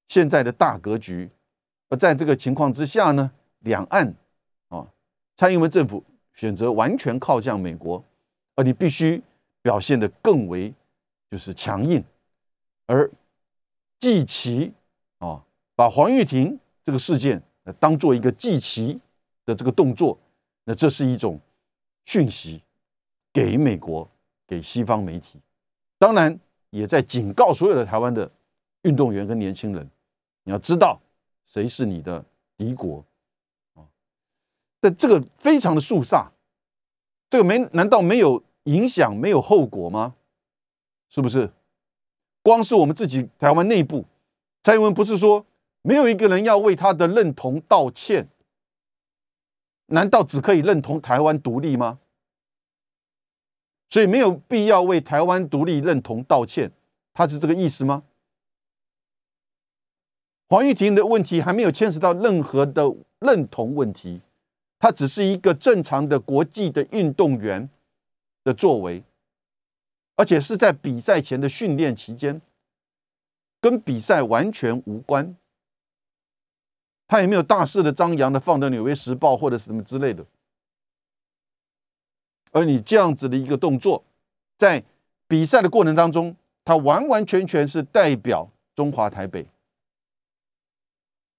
[0.07, 1.29] 现在的大格局。
[1.89, 4.13] 而在这个情况之下呢，两岸
[4.69, 4.85] 啊，
[5.37, 6.03] 蔡英文政府
[6.33, 8.03] 选择完全靠向美国，
[8.55, 9.21] 而你必须
[9.61, 10.73] 表现的更为
[11.29, 12.03] 就是强硬，
[12.87, 13.09] 而
[13.99, 14.82] 季旗啊，
[15.75, 17.41] 把黄玉婷这个事件
[17.79, 18.99] 当做一个祭旗
[19.45, 20.17] 的这个动作，
[20.63, 21.39] 那这是一种。
[22.05, 22.61] 讯息
[23.31, 24.05] 给美国，
[24.45, 25.39] 给西方媒体，
[25.97, 26.37] 当然
[26.69, 28.29] 也在警告所有的台湾的
[28.81, 29.89] 运动员跟年轻人，
[30.43, 30.99] 你要知道
[31.45, 32.21] 谁是你的
[32.57, 33.05] 敌国
[33.73, 33.87] 啊！
[34.81, 36.29] 但这个非常的肃杀，
[37.29, 40.13] 这个没难道没有影响、没有后果吗？
[41.07, 41.49] 是不是？
[42.41, 44.03] 光是我们自己台湾内部，
[44.61, 45.45] 蔡英文不是说
[45.83, 48.27] 没有一个人要为他的认同道歉？
[49.87, 51.99] 难道只可以认同台湾独立吗？
[53.89, 56.71] 所以没有必要为台湾独立认同道歉，
[57.13, 58.03] 他是这个意思吗？
[60.47, 64.21] 黄玉婷的问题还没有牵涉到任何的认同问题，
[64.79, 67.69] 他只是一个正常的国际的运动员
[68.43, 69.03] 的作为，
[70.15, 72.41] 而且是在比赛前的训练期间，
[73.59, 75.35] 跟比赛完全无关。
[77.07, 80.25] 他也没有大肆的张扬的放到《纽约时报》或者什么之类的，
[82.51, 84.03] 而你这样子的一个动作，
[84.57, 84.83] 在
[85.27, 86.35] 比赛的过程当中，
[86.65, 89.45] 他完完全全是代表中华台北，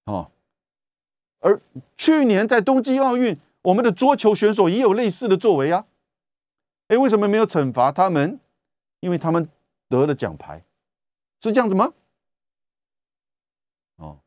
[0.05, 0.29] 啊，
[1.39, 1.59] 而
[1.97, 5.85] 去年在冬季奥运，我们的桌球选手也有类似的作为啊，
[6.87, 8.39] 哎，为什么没有惩罚他们？
[9.01, 9.49] 因为他们
[9.89, 10.63] 得了奖牌，
[11.41, 11.91] 是这样子吗？
[13.97, 14.19] 哦，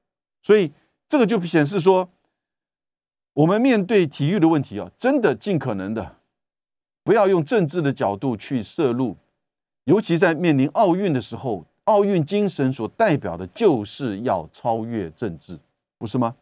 [0.43, 0.72] 所以。
[1.09, 2.11] 这个就显示说，
[3.32, 6.16] 我们面对体育的问题啊，真的尽可能的
[7.02, 9.16] 不要用政治的角度去摄入，
[9.84, 15.59] 尤其在面临奥运的时候，奥运精神所代表的就是要超越政治，
[15.96, 16.36] 不是吗？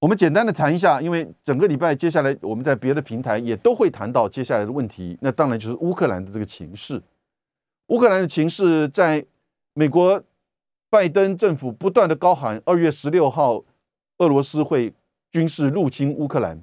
[0.00, 7.02] 我们简单的谈一下，因为整个礼拜接下来我们在别的平台也都会谈到接下来的问题，那当然就是乌克兰的这个情势，
[7.86, 9.24] 乌克兰的情势在
[9.72, 10.22] 美国。
[10.92, 13.64] 拜登政府不断的高喊二月十六号
[14.18, 14.92] 俄罗斯会
[15.30, 16.62] 军事入侵乌克兰，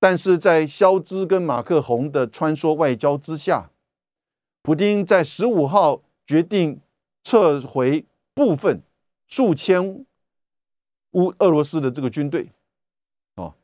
[0.00, 3.70] 但是在肖兹跟马克宏的穿梭外交之下，
[4.60, 6.80] 普京在十五号决定
[7.22, 8.82] 撤回部分
[9.28, 10.04] 数千
[11.12, 12.48] 乌俄罗斯的这个军队，
[13.36, 13.54] 哦，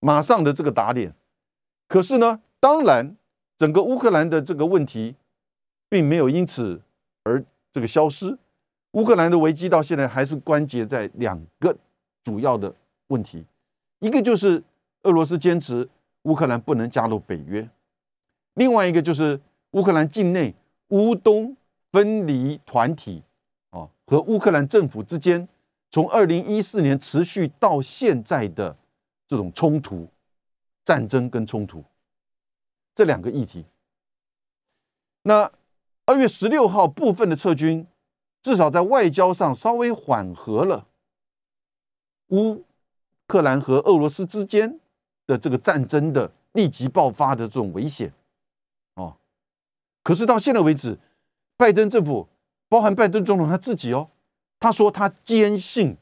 [0.00, 1.12] 马上的这个打脸。
[1.86, 3.14] 可是呢，当然
[3.58, 5.16] 整个乌克兰的这个问题
[5.90, 6.80] 并没有因此
[7.24, 8.38] 而这个消失。
[8.98, 11.72] 乌克兰的危机到现在还是关结在两个
[12.24, 12.74] 主要的
[13.06, 13.44] 问题，
[14.00, 14.60] 一个就是
[15.02, 15.88] 俄罗斯坚持
[16.22, 17.70] 乌克兰不能加入北约，
[18.54, 19.40] 另外一个就是
[19.70, 20.52] 乌克兰境内
[20.88, 21.56] 乌东
[21.92, 23.22] 分离团体
[23.70, 25.48] 啊和乌克兰政府之间
[25.92, 28.76] 从二零一四年持续到现在的
[29.28, 30.08] 这种冲突、
[30.82, 31.84] 战争跟冲突
[32.96, 33.64] 这两个议题。
[35.22, 35.48] 那
[36.04, 37.86] 二月十六号部分的撤军。
[38.48, 40.86] 至少在外交上稍微缓和了
[42.28, 42.64] 乌
[43.26, 44.80] 克兰和俄罗斯之间
[45.26, 48.10] 的这个战争的立即爆发的这种危险，
[48.94, 49.14] 哦，
[50.02, 50.98] 可是到现在为止，
[51.58, 52.26] 拜登政府，
[52.70, 54.08] 包含拜登总统他自己哦，
[54.58, 55.98] 他说他坚信，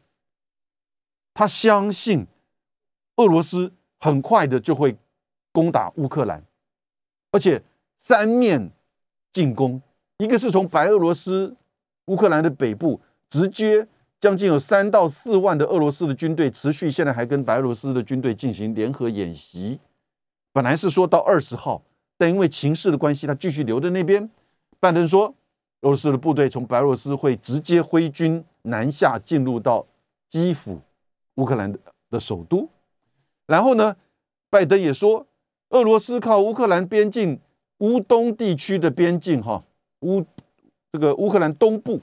[1.35, 2.29] 他相信
[3.17, 4.97] 俄罗斯很快的就会
[5.51, 6.45] 攻打乌克兰，
[7.33, 7.61] 而且
[7.99, 8.71] 三面
[9.33, 9.83] 进攻，
[10.19, 11.57] 一个是从白俄罗斯。
[12.07, 13.87] 乌克兰的北部直接
[14.21, 19.79] 将近有三到四万的俄罗斯的军队持续，现在还跟白俄罗斯的军队进行联合演习。
[20.53, 21.83] 本来是说到二十号，
[22.17, 24.29] 但因为情势的关系，他继续留在那边。
[24.81, 25.35] 拜登说，
[25.83, 29.87] 俄罗斯的部队从白俄罗斯会直接挥军南下，进入到
[30.29, 30.81] 基辅，
[31.35, 31.79] 乌克兰的
[32.11, 32.69] 的首都。
[33.47, 33.97] 然后呢，
[34.49, 35.27] 拜登也说，
[35.71, 37.39] 俄罗斯靠乌克兰边境
[37.79, 39.65] 乌东地区的边境，哈
[40.01, 40.25] 乌。
[40.97, 42.01] 这个乌克兰东部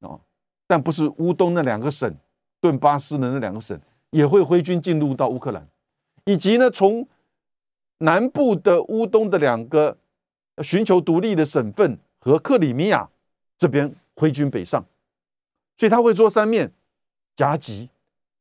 [0.00, 0.18] 啊，
[0.66, 2.12] 但不是乌东那两个省，
[2.60, 5.64] 顿巴斯的那两个省也会挥军进入到乌克兰，
[6.24, 7.06] 以及呢，从
[7.98, 9.96] 南部的乌东的两个
[10.60, 13.08] 寻求独立的省份和克里米亚
[13.56, 14.84] 这边挥军北上，
[15.76, 16.72] 所以他会做三面
[17.36, 17.88] 夹击。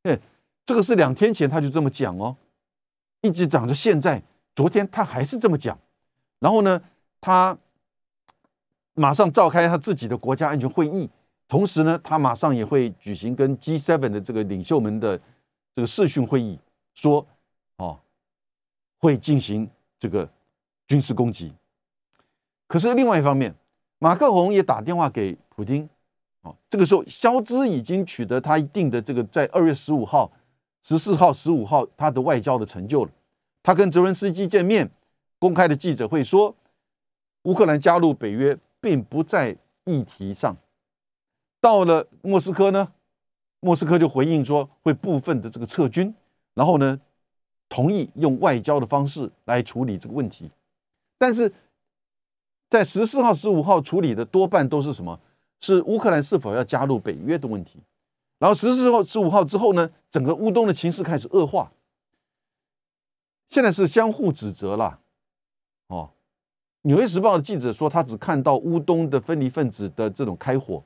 [0.01, 0.19] 哎，
[0.65, 2.35] 这个是两天前他就这么讲哦，
[3.21, 4.23] 一直讲到现在，
[4.55, 5.77] 昨天他还是这么讲，
[6.39, 6.81] 然后呢，
[7.21, 7.55] 他。
[8.95, 11.09] 马上召开他自己的国家安全会议，
[11.47, 15.19] 同时呢，他马上也会举行跟 G7 的这个领袖们的
[15.73, 16.57] 这个视讯会议，
[16.93, 17.25] 说，
[17.77, 17.99] 哦，
[18.97, 19.69] 会进行
[19.99, 20.27] 这个
[20.87, 21.53] 军事攻击。
[22.67, 23.53] 可是另外一方面，
[23.99, 25.87] 马克宏也打电话给普京，
[26.41, 30.31] 哦，这个时候肖兹已经取得他一定的这个在二月十五号、
[30.83, 33.11] 十四号、十五号他的外交的成就了。
[33.61, 34.89] 他跟泽伦斯基见面，
[35.37, 36.55] 公开的记者会说，
[37.43, 40.55] 乌克兰加入北约并不在议题上。
[41.59, 42.93] 到了莫斯科呢，
[43.59, 46.13] 莫斯科就回应说会部分的这个撤军，
[46.53, 47.01] 然后呢，
[47.67, 50.51] 同意用外交的方式来处理这个问题。
[51.17, 51.51] 但是
[52.69, 55.19] 在十四号、十五号处理的多半都是什么？
[55.61, 57.79] 是乌克兰是否要加入北约的问题。
[58.37, 61.71] 然后十四号、十五号之后呢，整个乌东的情势开始恶化。
[63.49, 64.99] 现在是相互指责了，
[65.87, 66.11] 哦，
[66.85, 70.83] 《纽约时报》的记者说，他只看到乌东的分离分子的这种开火，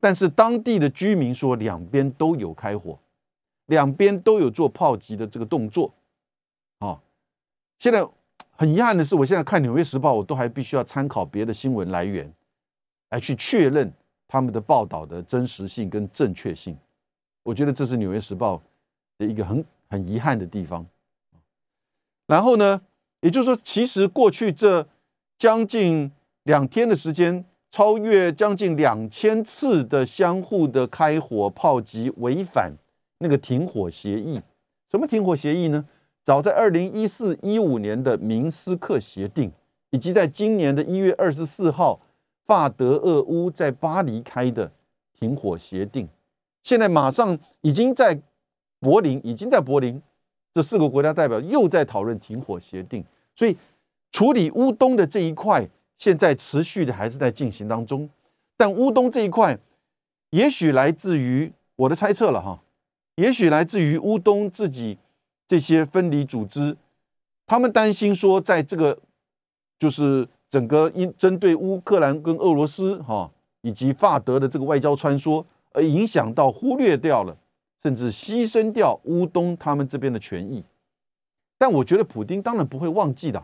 [0.00, 2.98] 但是当地的居民说，两边都有开火，
[3.66, 5.92] 两边都有做炮击的这个动作，
[6.78, 6.98] 啊，
[7.78, 8.08] 现在
[8.52, 12.32] 很遗憾的是，我现在看《纽约时报》，我都还必须要参考别的新闻来源，
[13.10, 13.92] 来去确认
[14.26, 16.74] 他们的报道的真实性跟正确性。
[17.42, 18.56] 我觉得这是《纽约时报》
[19.18, 20.86] 的一个很很遗憾的地方。
[22.26, 22.80] 然后呢，
[23.20, 24.86] 也就是说，其实过去这
[25.38, 26.10] 将近
[26.42, 32.72] 两天的时间，超越将近两千次的相互的开火炮击，违反
[33.18, 34.40] 那个停火协议。
[34.90, 35.84] 什么停火协议呢？
[36.24, 39.50] 早在二零一四一五年的明斯克协定，
[39.90, 42.00] 以及在今年的一月二十四号
[42.44, 44.70] 法德俄乌在巴黎开的
[45.18, 46.08] 停火协定，
[46.64, 48.20] 现在马上已经在
[48.80, 50.02] 柏林，已经在柏林。
[50.52, 53.04] 这四个国家代表又在讨论停火协定，
[53.36, 53.56] 所以
[54.10, 58.08] 处理乌东的这一块，现在持续的还是在进行当中。
[58.56, 59.58] 但乌东这一块，
[60.30, 62.62] 也许来自于我的猜测了哈，
[63.16, 64.98] 也许来自于乌东自己
[65.46, 66.76] 这些分离组织，
[67.46, 68.98] 他们担心说，在这个
[69.78, 73.30] 就是整个因针对乌克兰跟俄罗斯哈
[73.62, 77.36] 以及法德的这个外交穿梭，而影响到忽略掉了。
[77.80, 80.64] 甚至牺牲掉乌东他们这边的权益，
[81.56, 83.40] 但我觉得普京当然不会忘记的，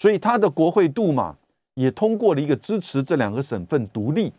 [0.00, 1.36] 所以他的国会杜马
[1.74, 4.32] 也通过了一个支持这两个省份独立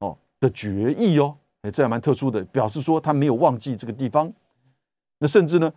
[0.00, 4.32] 哦的决议哦，哎，这样蛮特殊的，表示说他没有忘记这个地方。
[5.18, 5.72] 那甚至呢，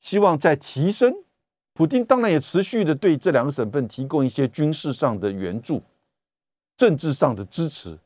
[0.00, 1.14] 希望在提升，
[1.74, 5.82] 普京当然也持续的对这两个省份提供一些军事上的援助、
[6.76, 7.98] 政治上的支持。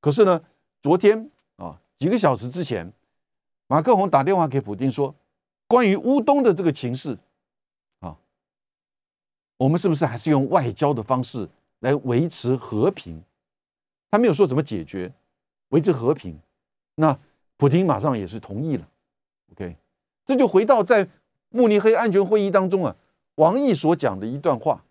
[0.00, 0.42] 可是呢，
[0.82, 1.78] 昨天啊。
[1.98, 2.92] 几个小时之前，
[3.68, 5.14] 马克宏打电话给普京说
[5.68, 7.16] ：“关于乌东的这个情势，
[9.62, 11.48] 我们是不是还是用外交的方式
[11.80, 13.22] 来维持和平？”
[14.10, 15.12] 他没有说怎么解决，
[15.68, 16.38] 维持和平。
[16.96, 17.18] 那
[17.56, 18.88] 普京马上也是同意了。
[19.52, 19.76] OK，
[20.24, 21.08] 这就回到在
[21.50, 22.96] 慕尼黑安全会议当中啊，
[23.36, 24.84] 王毅所讲的一段话：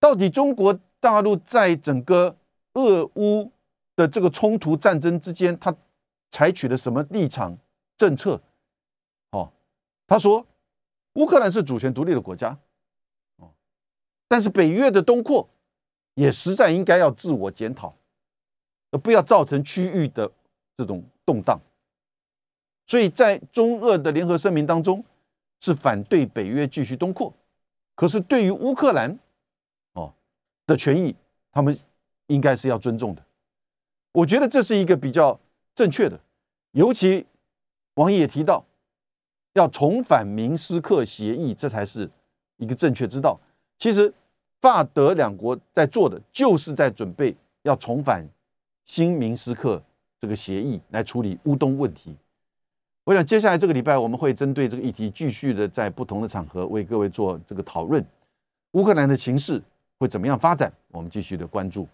[0.00, 2.36] 到底中国大陆在整个
[2.74, 3.52] 俄乌？
[3.96, 5.74] 的这个冲突战争之间，他
[6.30, 7.56] 采取了什么立场
[7.96, 8.38] 政策？
[9.30, 9.50] 哦，
[10.06, 10.46] 他说
[11.14, 12.58] 乌克兰是主权独立的国家，
[14.28, 15.48] 但是北约的东扩
[16.14, 17.94] 也实在应该要自我检讨，
[18.90, 20.30] 而不要造成区域的
[20.76, 21.60] 这种动荡。
[22.86, 25.04] 所以在中俄的联合声明当中，
[25.60, 27.32] 是反对北约继续东扩，
[27.94, 29.18] 可是对于乌克兰
[29.94, 30.12] 哦
[30.66, 31.14] 的权益，
[31.50, 31.76] 他们
[32.28, 33.24] 应该是要尊重的。
[34.12, 35.38] 我觉得这是一个比较
[35.74, 36.18] 正确的，
[36.72, 37.26] 尤其
[37.94, 38.64] 王毅也提到
[39.54, 42.10] 要重返明斯克协议，这才是
[42.56, 43.40] 一个正确之道。
[43.78, 44.12] 其实
[44.60, 48.26] 法德两国在做的，就是在准备要重返
[48.84, 49.82] 新明斯克
[50.18, 52.16] 这个协议来处理乌东问题。
[53.04, 58.04] 我想接下来这个礼拜我们会针对这个议题继续的在不同的场合为各位做这个讨论，
[58.72, 59.62] 乌克兰的形势
[59.98, 61.86] 会怎么样发展，我们继续的关注。